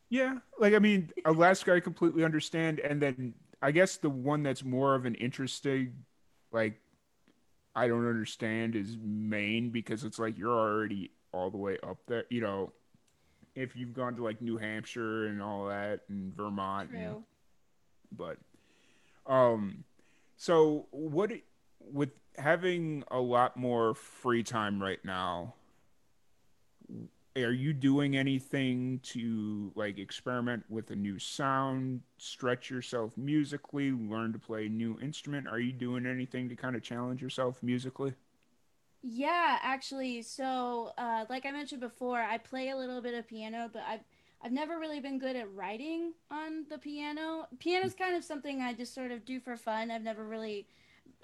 [0.10, 4.62] Yeah, like I mean, Alaska I completely understand, and then I guess the one that's
[4.62, 5.94] more of an interesting,
[6.52, 6.82] like
[7.74, 12.26] I don't understand is Maine because it's like you're already all the way up there.
[12.30, 12.74] You know,
[13.56, 17.00] if you've gone to like New Hampshire and all that and Vermont, and-
[18.12, 18.38] but
[19.26, 19.86] um,
[20.36, 21.32] so what
[21.92, 25.54] with having a lot more free time right now?
[27.38, 34.34] are you doing anything to like experiment with a new sound, stretch yourself musically, learn
[34.34, 35.48] to play a new instrument?
[35.48, 38.14] Are you doing anything to kind of challenge yourself musically?
[39.02, 43.70] Yeah, actually, so uh, like I mentioned before, I play a little bit of piano,
[43.72, 44.04] but I've
[44.44, 47.48] I've never really been good at writing on the piano.
[47.60, 49.92] Piano's kind of something I just sort of do for fun.
[49.92, 50.66] I've never really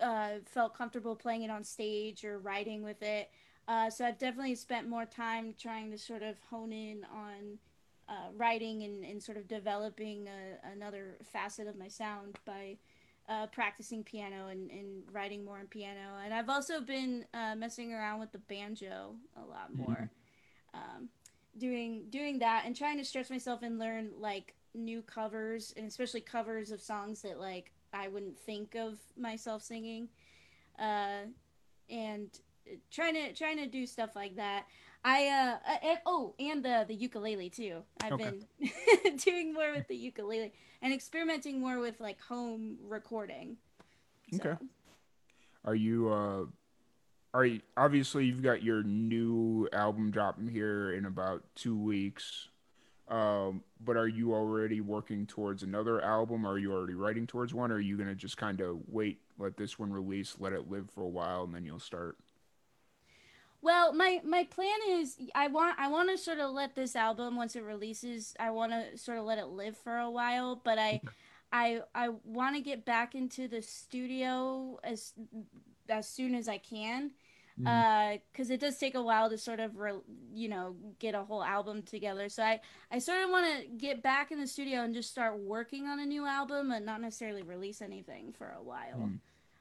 [0.01, 3.29] uh, felt comfortable playing it on stage or writing with it.
[3.67, 7.57] Uh, so I've definitely spent more time trying to sort of hone in on
[8.07, 12.77] uh, writing and, and sort of developing a, another facet of my sound by
[13.27, 16.17] uh, practicing piano and, and writing more on piano.
[16.23, 20.09] And I've also been uh, messing around with the banjo a lot more,
[20.73, 21.09] um,
[21.57, 26.21] doing doing that and trying to stretch myself and learn like new covers and especially
[26.21, 30.09] covers of songs that like I wouldn't think of myself singing,
[30.79, 31.25] uh,
[31.89, 32.29] and
[32.91, 34.65] trying to trying to do stuff like that.
[35.03, 37.83] I uh and, oh and the the ukulele too.
[38.01, 38.39] I've okay.
[38.59, 43.57] been doing more with the ukulele and experimenting more with like home recording.
[44.31, 44.39] So.
[44.39, 44.65] Okay.
[45.65, 46.45] Are you uh
[47.33, 52.49] are you obviously you've got your new album dropping here in about 2 weeks.
[53.07, 56.45] Um but are you already working towards another album?
[56.45, 59.19] Are you already writing towards one or are you going to just kind of wait
[59.37, 62.17] let this one release, let it live for a while and then you'll start?
[63.61, 67.35] Well, my my plan is I want I want to sort of let this album
[67.35, 70.77] once it releases, I want to sort of let it live for a while, but
[70.77, 71.01] I
[71.51, 75.13] I I want to get back into the studio as
[75.89, 77.11] as soon as I can.
[77.59, 77.67] Mm-hmm.
[77.67, 79.93] Uh, cuz it does take a while to sort of re,
[80.31, 82.29] you know, get a whole album together.
[82.29, 85.39] So I I sort of want to get back in the studio and just start
[85.39, 88.97] working on a new album and not necessarily release anything for a while.
[88.97, 89.19] Mm.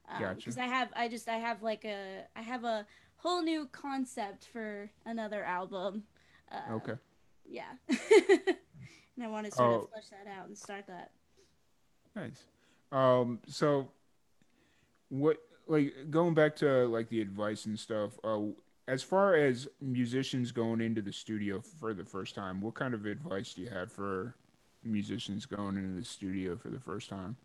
[0.09, 0.37] Um, gotcha.
[0.37, 4.47] Because I have, I just, I have like a, I have a whole new concept
[4.47, 6.05] for another album.
[6.51, 6.95] Uh, okay.
[7.45, 7.73] Yeah.
[7.89, 9.75] and I want to sort oh.
[9.83, 11.11] of flesh that out and start that.
[12.15, 12.45] Nice.
[12.93, 13.41] Um.
[13.47, 13.91] So,
[15.09, 18.19] what like going back to like the advice and stuff.
[18.23, 18.41] Uh,
[18.89, 23.05] as far as musicians going into the studio for the first time, what kind of
[23.05, 24.37] advice do you have for
[24.85, 27.37] musicians going into the studio for the first time?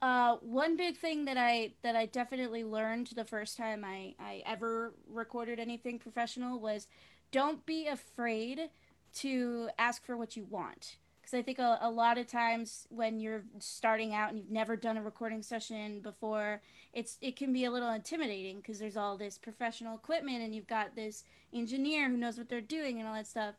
[0.00, 4.42] Uh, one big thing that I that I definitely learned the first time I, I
[4.46, 6.86] ever recorded anything professional was
[7.32, 8.70] don't be afraid
[9.14, 13.20] to ask for what you want because I think a, a lot of times when
[13.20, 16.62] you're starting out and you've never done a recording session before,
[16.94, 20.66] it's it can be a little intimidating because there's all this professional equipment and you've
[20.66, 23.56] got this engineer who knows what they're doing and all that stuff.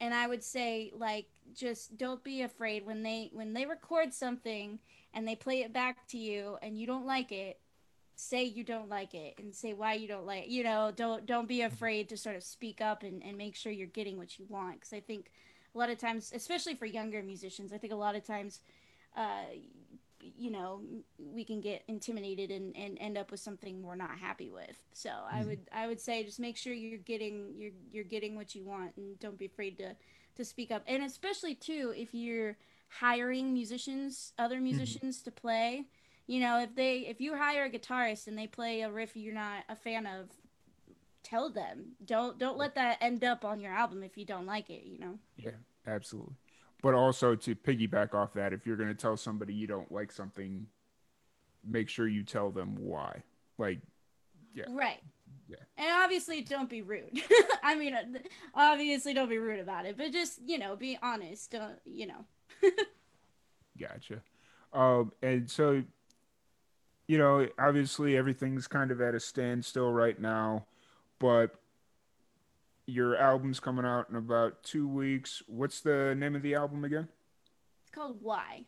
[0.00, 4.78] And I would say like just don't be afraid when they when they record something
[5.12, 7.58] and they play it back to you and you don't like it
[8.14, 11.48] say you don't like it and say why you don't like you know don't don't
[11.48, 11.72] be mm-hmm.
[11.72, 14.74] afraid to sort of speak up and, and make sure you're getting what you want
[14.74, 15.30] because i think
[15.74, 18.60] a lot of times especially for younger musicians i think a lot of times
[19.16, 19.44] uh,
[20.20, 20.80] you know
[21.18, 25.08] we can get intimidated and, and end up with something we're not happy with so
[25.08, 25.36] mm-hmm.
[25.36, 28.62] i would i would say just make sure you're getting you're you're getting what you
[28.64, 29.94] want and don't be afraid to
[30.36, 32.56] to speak up and especially too if you're
[32.90, 34.64] hiring musicians, other mm-hmm.
[34.64, 35.24] musicians mm-hmm.
[35.24, 35.86] to play.
[36.26, 39.34] You know, if they if you hire a guitarist and they play a riff you're
[39.34, 40.28] not a fan of,
[41.30, 41.92] tell them.
[42.04, 44.98] Don't don't let that end up on your album if you don't like it, you
[44.98, 45.18] know.
[45.36, 45.50] Yeah,
[45.86, 46.34] absolutely.
[46.82, 50.10] But also to piggyback off that, if you're going to tell somebody you don't like
[50.10, 50.66] something,
[51.64, 53.22] make sure you tell them why.
[53.58, 53.80] Like
[54.54, 54.64] yeah.
[54.68, 55.00] Right.
[55.48, 55.56] Yeah.
[55.76, 57.22] And obviously, don't be rude.
[57.62, 57.96] I mean,
[58.54, 61.50] obviously, don't be rude about it, but just you know, be honest.
[61.52, 62.24] Don't you know?
[63.80, 64.22] gotcha.
[64.72, 65.82] Um, and so,
[67.08, 70.66] you know, obviously everything's kind of at a standstill right now,
[71.20, 71.54] but
[72.86, 75.44] your album's coming out in about two weeks.
[75.46, 77.06] What's the name of the album again?
[77.82, 78.64] It's called Why.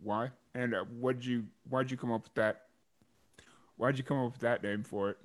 [0.00, 0.30] Why?
[0.54, 2.62] And uh, what'd you why'd you come up with that?
[3.76, 5.18] Why'd you come up with that name for it?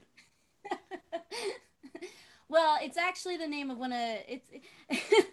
[2.49, 4.49] well, it's actually the name of one of it's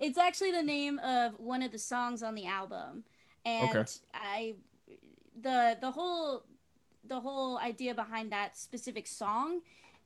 [0.00, 3.04] it's actually the name of one of the songs on the album,
[3.44, 3.90] and okay.
[4.12, 4.54] I
[5.40, 6.44] the the whole
[7.04, 9.60] the whole idea behind that specific song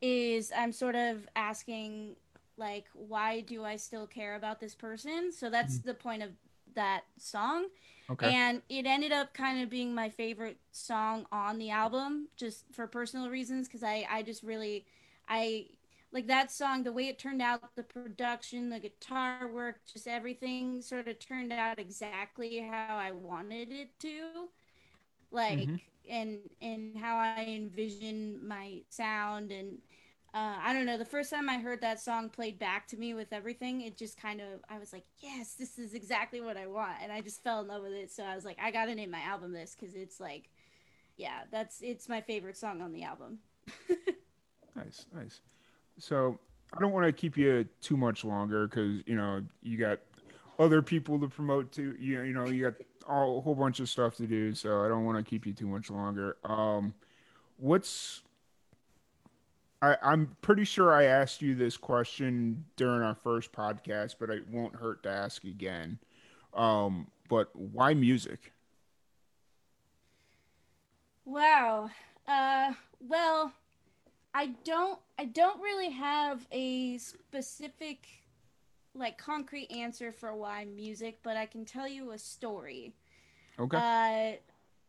[0.04, 2.16] is I'm sort of asking
[2.58, 5.32] like why do I still care about this person?
[5.32, 5.88] So that's mm-hmm.
[5.88, 6.30] the point of
[6.74, 7.68] that song.
[8.10, 8.34] Okay.
[8.34, 12.86] And it ended up kind of being my favorite song on the album just for
[12.86, 14.84] personal reasons cuz I I just really
[15.26, 15.68] I
[16.12, 20.82] like that song, the way it turned out, the production, the guitar work, just everything
[20.82, 24.48] sort of turned out exactly how I wanted it to.
[25.30, 25.76] Like mm-hmm.
[26.10, 29.78] and and how I envision my sound and
[30.34, 30.98] uh, I don't know.
[30.98, 34.20] The first time I heard that song played back to me with everything, it just
[34.20, 37.44] kind of I was like, yes, this is exactly what I want, and I just
[37.44, 38.10] fell in love with it.
[38.10, 40.50] So I was like, I gotta name my album this because it's like,
[41.16, 43.38] yeah, that's it's my favorite song on the album.
[44.76, 45.40] nice, nice.
[46.00, 46.36] So
[46.76, 50.00] I don't want to keep you too much longer because you know you got
[50.58, 51.94] other people to promote to.
[51.96, 52.74] You you know you got
[53.08, 54.52] all, a whole bunch of stuff to do.
[54.52, 56.38] So I don't want to keep you too much longer.
[56.42, 56.92] Um,
[57.56, 58.22] what's
[59.84, 64.48] I, I'm pretty sure I asked you this question during our first podcast, but it
[64.48, 65.98] won't hurt to ask again.
[66.54, 68.52] Um, but why music?
[71.26, 71.90] Wow.
[72.26, 73.52] Uh, well,
[74.32, 74.98] I don't.
[75.18, 78.06] I don't really have a specific,
[78.94, 82.94] like, concrete answer for why music, but I can tell you a story.
[83.58, 83.76] Okay.
[83.76, 84.32] Uh,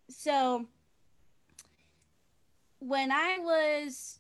[0.10, 0.68] so
[2.80, 4.20] when I was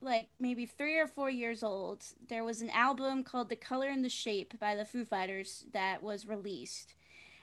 [0.00, 4.04] like maybe three or four years old, there was an album called The Color and
[4.04, 6.94] the Shape by the Foo Fighters that was released.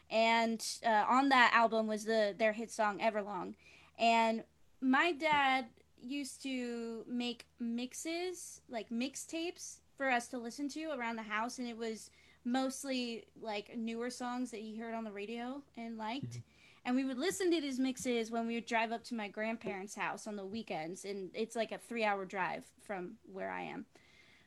[0.09, 3.55] And uh, on that album was the their hit song Everlong.
[3.97, 4.43] And
[4.81, 5.65] my dad
[6.01, 11.67] used to make mixes, like mixtapes for us to listen to around the house and
[11.67, 12.09] it was
[12.45, 16.39] mostly like newer songs that he heard on the radio and liked.
[16.85, 19.95] And we would listen to these mixes when we would drive up to my grandparents'
[19.95, 23.85] house on the weekends, and it's like a three-hour drive from where I am.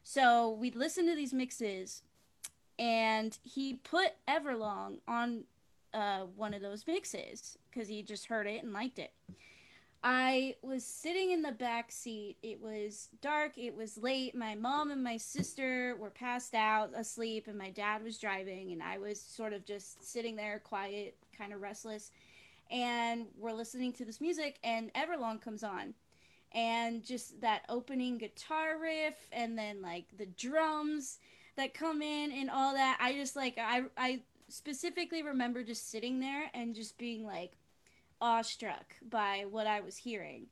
[0.03, 2.03] So we'd listen to these mixes,
[2.79, 5.45] and he put Everlong on
[5.95, 9.13] uh, one of those mixes because he just heard it and liked it.
[10.09, 12.37] I was sitting in the back seat.
[12.41, 13.59] It was dark.
[13.59, 14.37] It was late.
[14.37, 18.71] My mom and my sister were passed out, asleep, and my dad was driving.
[18.71, 22.13] And I was sort of just sitting there, quiet, kind of restless
[22.71, 25.95] and we're listening to this music and Everlong comes on
[26.53, 31.19] and just that opening guitar riff and then like the drums
[31.57, 36.21] that come in and all that I just like I I specifically remember just sitting
[36.21, 37.53] there and just being like
[38.21, 40.47] awestruck by what I was hearing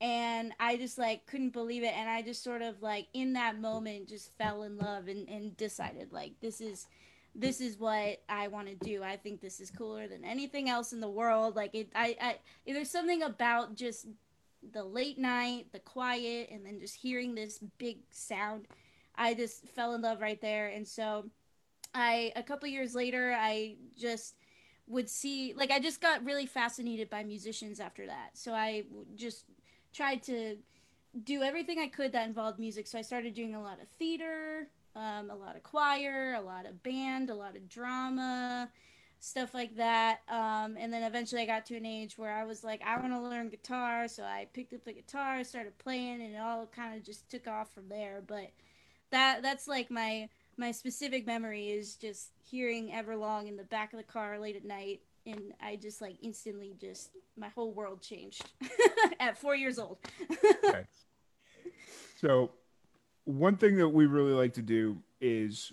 [0.00, 3.60] and I just like couldn't believe it and I just sort of like in that
[3.60, 6.86] moment just fell in love and, and decided like this is
[7.34, 9.02] this is what I want to do.
[9.02, 11.56] I think this is cooler than anything else in the world.
[11.56, 12.36] Like it, I, I,
[12.66, 14.06] there's something about just
[14.72, 18.68] the late night, the quiet, and then just hearing this big sound.
[19.16, 20.68] I just fell in love right there.
[20.68, 21.24] And so,
[21.94, 24.34] I a couple years later, I just
[24.92, 28.30] would see like I just got really fascinated by musicians after that.
[28.34, 28.84] So I
[29.16, 29.46] just
[29.92, 30.56] tried to
[31.24, 32.86] do everything I could that involved music.
[32.86, 36.66] So I started doing a lot of theater, um, a lot of choir, a lot
[36.66, 38.70] of band, a lot of drama,
[39.18, 40.20] stuff like that.
[40.28, 43.12] Um, and then eventually I got to an age where I was like, I want
[43.12, 44.08] to learn guitar.
[44.08, 47.46] So I picked up the guitar, started playing, and it all kind of just took
[47.46, 48.22] off from there.
[48.26, 48.50] But
[49.10, 50.28] that that's like my
[50.62, 54.64] my specific memory is just hearing Everlong in the back of the car late at
[54.64, 55.00] night.
[55.26, 58.48] And I just like instantly just my whole world changed
[59.20, 59.98] at four years old.
[60.64, 60.84] okay.
[62.20, 62.52] So
[63.24, 65.72] one thing that we really like to do is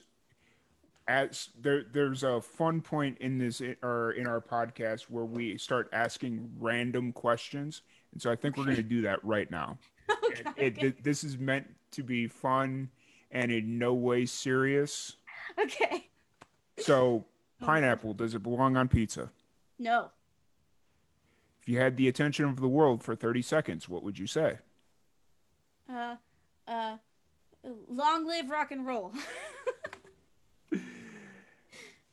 [1.08, 5.88] as there there's a fun point in this or in our podcast where we start
[5.94, 7.82] asking random questions
[8.12, 9.76] and so i think we're going to do that right now
[10.26, 10.44] okay.
[10.56, 12.88] it, it, this is meant to be fun
[13.32, 15.18] and in no way serious.
[15.60, 16.10] Okay.
[16.78, 17.26] So
[17.62, 19.32] pineapple does it belong on pizza?
[19.78, 20.12] No.
[21.62, 24.58] If you had the attention of the world for 30 seconds what would you say?
[25.92, 26.16] Uh
[26.68, 26.98] uh
[27.90, 29.14] Long live rock and roll.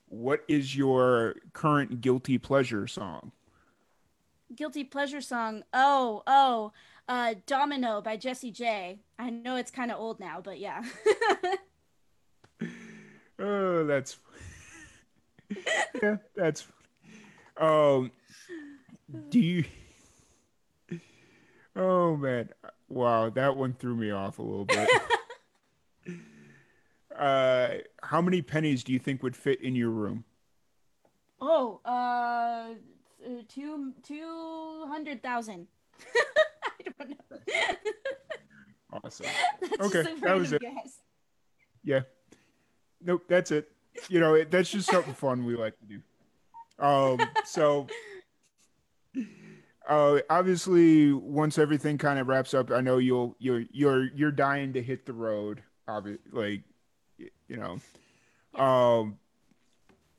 [0.08, 3.32] what is your current guilty pleasure song?
[4.54, 5.62] Guilty pleasure song.
[5.72, 6.72] Oh, oh,
[7.08, 9.00] uh, Domino by Jessie J.
[9.18, 10.82] I know it's kind of old now, but yeah.
[13.38, 14.18] oh, that's
[16.02, 16.66] yeah, that's.
[17.56, 18.10] Um,
[19.28, 19.64] do you?
[21.78, 22.48] Oh man,
[22.88, 24.88] wow, that one threw me off a little bit.
[27.14, 27.68] uh,
[28.02, 30.24] how many pennies do you think would fit in your room?
[31.38, 32.68] Oh, uh,
[33.46, 35.66] two two hundred thousand.
[37.00, 37.38] I don't know.
[39.04, 39.26] awesome.
[39.80, 40.62] okay, that was it.
[40.62, 41.00] Guess.
[41.84, 42.00] Yeah.
[43.02, 43.70] Nope, that's it.
[44.08, 46.00] You know, it, that's just something fun we like to do.
[46.78, 47.86] Um, so.
[49.88, 54.72] Uh, obviously, once everything kind of wraps up, I know you'll you're you're you're dying
[54.72, 55.62] to hit the road.
[55.86, 56.62] Obviously, like
[57.48, 57.78] you know.
[58.60, 59.18] Um,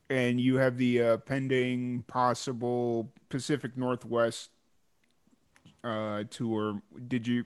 [0.10, 4.52] and you have the uh, pending possible Pacific Northwest
[5.88, 6.82] uh, tour.
[7.08, 7.46] Did you?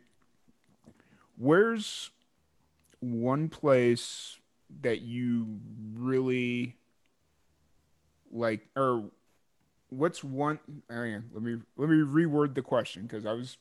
[1.38, 2.12] Where's
[3.00, 4.38] one place
[4.82, 5.60] that you
[5.94, 6.78] really
[8.32, 9.06] like, or
[9.90, 10.60] what's one?
[10.90, 13.58] Oh let me let me reword the question because I was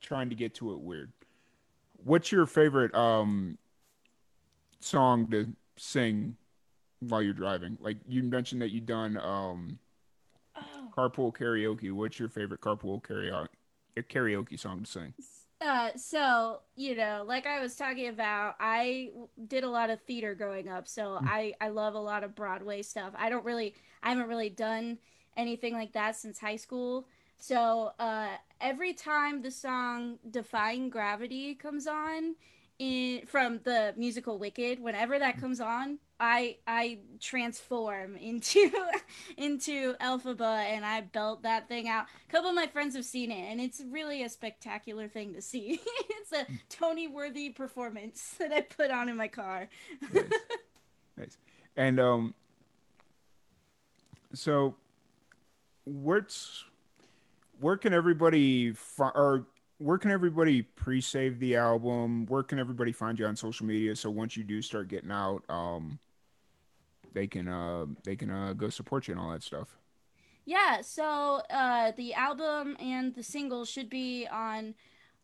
[0.00, 1.12] trying to get to it weird.
[2.02, 3.58] What's your favorite um
[4.80, 6.36] song to sing
[7.00, 7.78] while you're driving?
[7.80, 9.78] Like you mentioned that you've done um,
[10.56, 10.90] oh.
[10.96, 11.92] carpool karaoke.
[11.92, 13.48] What's your favorite carpool karaoke
[14.02, 15.14] karaoke song to sing?
[15.60, 19.10] Uh, so you know, like I was talking about, I
[19.46, 21.26] did a lot of theater growing up, so mm.
[21.26, 23.12] I I love a lot of Broadway stuff.
[23.16, 24.98] I don't really, I haven't really done
[25.36, 27.06] anything like that since high school.
[27.38, 28.28] So uh,
[28.60, 32.34] every time the song "Defying Gravity" comes on,
[32.78, 38.70] in from the musical Wicked, whenever that comes on, I I transform into
[39.36, 42.06] into Elphaba and I belt that thing out.
[42.28, 45.42] A couple of my friends have seen it, and it's really a spectacular thing to
[45.42, 45.80] see.
[45.86, 49.68] it's a Tony worthy performance that I put on in my car.
[50.12, 50.24] nice.
[51.16, 51.38] nice.
[51.76, 52.34] And um,
[54.32, 54.76] so
[55.84, 56.64] what's
[57.60, 59.46] where can everybody fi- or
[59.84, 62.24] where can everybody pre-save the album?
[62.24, 63.94] Where can everybody find you on social media?
[63.94, 65.98] So once you do start getting out, um,
[67.12, 69.76] they can uh they can uh go support you and all that stuff.
[70.46, 74.74] Yeah, so uh the album and the single should be on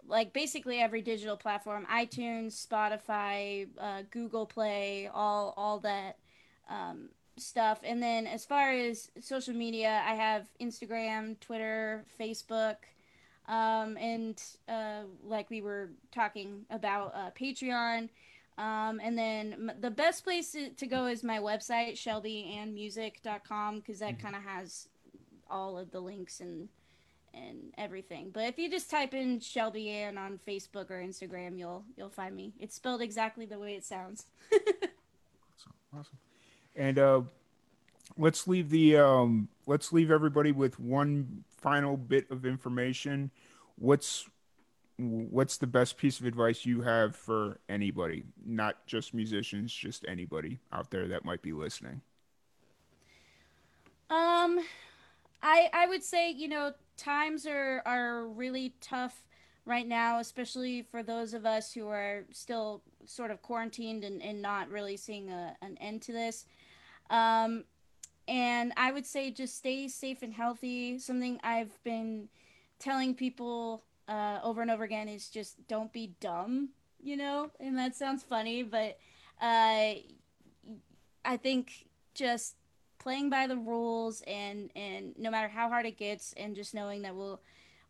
[0.07, 6.19] like basically every digital platform, iTunes, Spotify, uh, Google Play, all all that
[6.69, 7.09] um,
[7.39, 7.81] stuff.
[7.83, 12.77] And then as far as social media, I have Instagram, Twitter, Facebook.
[13.49, 18.09] Um, and uh, like we were talking about uh, Patreon.
[18.59, 24.01] Um, and then m- the best place to, to, go is my website, shelbyannmusic.com, because
[24.01, 24.23] that mm-hmm.
[24.23, 24.89] kind of has
[25.51, 26.69] all of the links and
[27.33, 28.31] and everything.
[28.33, 32.35] But if you just type in Shelby Ann on Facebook or Instagram, you'll you'll find
[32.35, 32.53] me.
[32.59, 34.27] It's spelled exactly the way it sounds.
[34.53, 36.19] awesome, awesome.
[36.77, 37.23] And uh,
[38.17, 43.31] let's leave the um, let's leave everybody with one final bit of information.
[43.77, 44.29] What's
[44.99, 50.59] what's the best piece of advice you have for anybody, not just musicians, just anybody
[50.73, 52.03] out there that might be listening?
[54.11, 54.61] Um,
[55.43, 59.25] I I would say you know times are are really tough
[59.65, 64.43] right now, especially for those of us who are still sort of quarantined and, and
[64.43, 66.47] not really seeing a, an end to this.
[67.09, 67.65] Um,
[68.31, 71.01] and I would say just stay safe and healthy.
[71.01, 72.29] Something I've been
[72.79, 76.69] telling people uh, over and over again is just don't be dumb,
[77.03, 77.51] you know?
[77.59, 78.99] And that sounds funny, but
[79.43, 79.95] uh,
[81.25, 82.55] I think just
[83.01, 87.03] playing by the rules and and no matter how hard it gets and just knowing
[87.03, 87.41] that we'll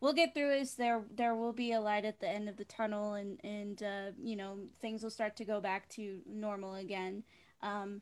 [0.00, 2.64] we'll get through this there there will be a light at the end of the
[2.64, 7.24] tunnel and and uh, you know things will start to go back to normal again
[7.60, 8.00] um,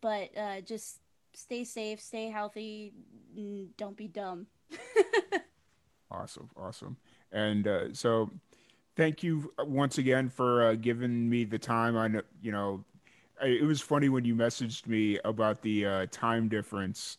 [0.00, 1.01] but uh, just
[1.34, 2.92] stay safe, stay healthy,
[3.76, 4.46] don't be dumb.
[6.10, 6.96] awesome, awesome.
[7.32, 8.30] And uh, so,
[8.96, 11.96] thank you once again for uh, giving me the time.
[11.96, 12.84] I know, you know,
[13.42, 17.18] it was funny when you messaged me about the uh, time difference.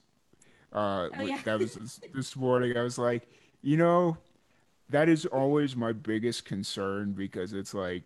[0.72, 1.40] Uh, oh, yeah.
[1.44, 2.78] that was this, this morning.
[2.78, 3.28] I was like,
[3.62, 4.18] you know,
[4.90, 8.04] that is always my biggest concern because it's like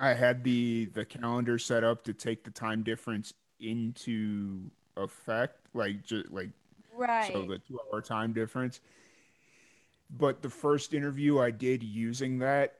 [0.00, 6.04] I had the the calendar set up to take the time difference into effect, like
[6.04, 6.50] just like
[6.94, 7.32] right.
[7.32, 8.80] So the two hour time difference.
[10.10, 12.76] But the first interview I did using that,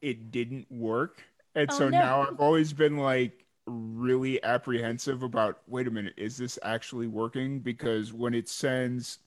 [0.00, 1.22] it didn't work,
[1.54, 1.98] and oh, so no.
[1.98, 5.60] now I've always been like really apprehensive about.
[5.66, 7.58] Wait a minute, is this actually working?
[7.58, 9.18] Because when it sends,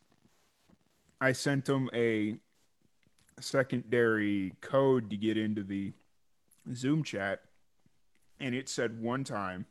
[1.19, 2.38] I sent them a
[3.39, 5.91] secondary code to get into the
[6.74, 7.41] Zoom chat,
[8.39, 9.65] and it said one time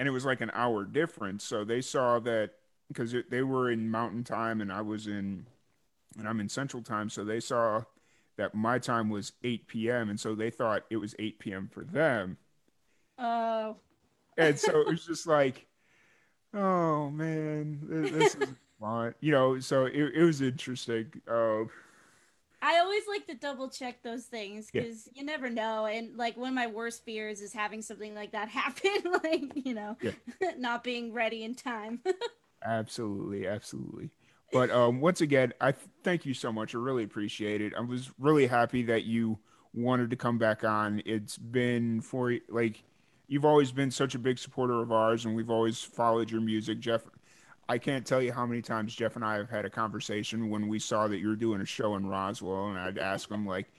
[0.00, 1.44] and it was like an hour difference.
[1.44, 2.52] So they saw that
[2.88, 5.44] because they were in Mountain Time and I was in,
[6.18, 7.10] and I'm in Central Time.
[7.10, 7.82] So they saw
[8.38, 10.08] that my time was 8 p.m.
[10.08, 11.68] and so they thought it was 8 p.m.
[11.70, 12.38] for them.
[13.18, 13.76] Oh.
[14.38, 15.66] and so it was just like,
[16.54, 18.48] oh man, this is
[18.80, 19.60] fun, you know.
[19.60, 21.12] So it, it was interesting.
[21.28, 21.64] Uh,
[22.62, 25.20] I always like to double check those things because yeah.
[25.20, 25.86] you never know.
[25.86, 29.74] And like one of my worst fears is having something like that happen, like, you
[29.74, 30.12] know, yeah.
[30.58, 32.00] not being ready in time.
[32.64, 33.46] absolutely.
[33.46, 34.10] Absolutely.
[34.52, 36.74] But um, once again, I th- thank you so much.
[36.74, 37.72] I really appreciate it.
[37.76, 39.38] I was really happy that you
[39.72, 41.02] wanted to come back on.
[41.06, 42.82] It's been for like,
[43.28, 46.80] you've always been such a big supporter of ours, and we've always followed your music.
[46.80, 47.02] Jeff,
[47.70, 50.66] I can't tell you how many times Jeff and I have had a conversation when
[50.66, 53.70] we saw that you were doing a show in Roswell, and I'd ask him like,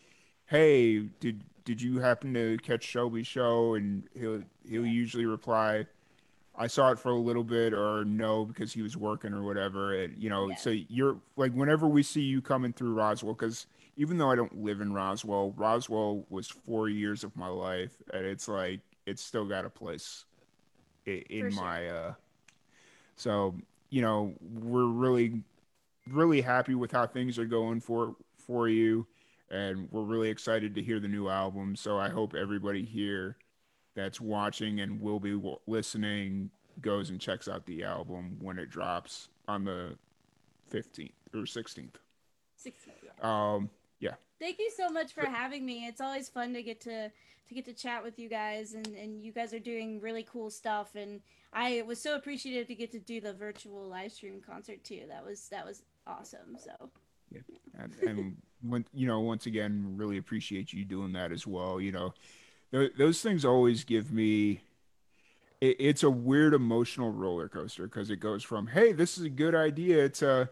[0.45, 5.87] "Hey, did did you happen to catch Shelby's show?" And he'll he'll usually reply,
[6.55, 9.93] "I saw it for a little bit," or "No," because he was working or whatever.
[9.93, 10.55] And you know, yeah.
[10.55, 13.67] so you're like whenever we see you coming through Roswell, because
[13.97, 18.25] even though I don't live in Roswell, Roswell was four years of my life, and
[18.25, 20.23] it's like it's still got a place
[21.05, 21.61] in, in sure.
[21.61, 21.89] my.
[21.89, 22.13] uh
[23.17, 23.53] so
[23.91, 25.43] you know, we're really,
[26.07, 29.05] really happy with how things are going for for you,
[29.51, 31.75] and we're really excited to hear the new album.
[31.75, 33.37] So I hope everybody here
[33.93, 39.27] that's watching and will be listening goes and checks out the album when it drops
[39.47, 39.97] on the
[40.71, 41.89] 15th or 16th.
[42.65, 42.73] 16th.
[43.03, 43.11] Yeah.
[43.21, 43.69] Um,
[43.99, 44.15] yeah.
[44.41, 45.85] Thank you so much for having me.
[45.85, 49.23] It's always fun to get to to get to chat with you guys and and
[49.23, 51.21] you guys are doing really cool stuff and
[51.53, 55.01] I was so appreciative to get to do the virtual live stream concert too.
[55.09, 56.57] That was that was awesome.
[56.57, 56.89] So
[57.29, 57.41] yeah.
[57.77, 58.37] And, and
[58.67, 61.79] when you know, once again, really appreciate you doing that as well.
[61.79, 62.13] You know,
[62.71, 64.61] th- those things always give me
[65.59, 69.29] it, it's a weird emotional roller coaster because it goes from hey this is a
[69.29, 70.49] good idea to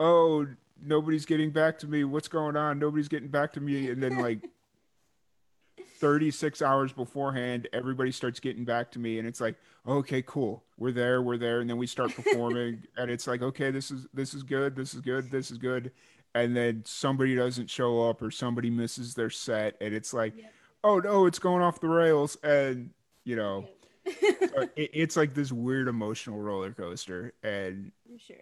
[0.00, 0.46] oh
[0.84, 2.04] nobody's getting back to me.
[2.04, 2.78] What's going on?
[2.78, 3.90] Nobody's getting back to me.
[3.90, 4.48] And then like
[5.98, 9.18] 36 hours beforehand everybody starts getting back to me.
[9.18, 9.56] And it's like
[9.86, 10.64] okay cool.
[10.78, 11.60] We're there we're there.
[11.60, 12.82] And then we start performing.
[12.96, 15.92] And it's like okay this is this is good this is good this is good.
[16.34, 19.76] And then somebody doesn't show up or somebody misses their set.
[19.80, 20.52] And it's like yep.
[20.82, 22.36] oh no it's going off the rails.
[22.42, 22.90] And
[23.24, 23.66] you know
[24.06, 28.36] so it, it's like this weird emotional roller coaster, and For sure,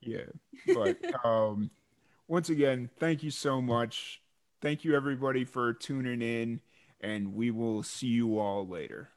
[0.00, 0.74] yeah.
[0.74, 1.70] But um,
[2.28, 4.22] once again, thank you so much.
[4.60, 6.60] Thank you everybody for tuning in,
[7.00, 9.10] and we will see you all later.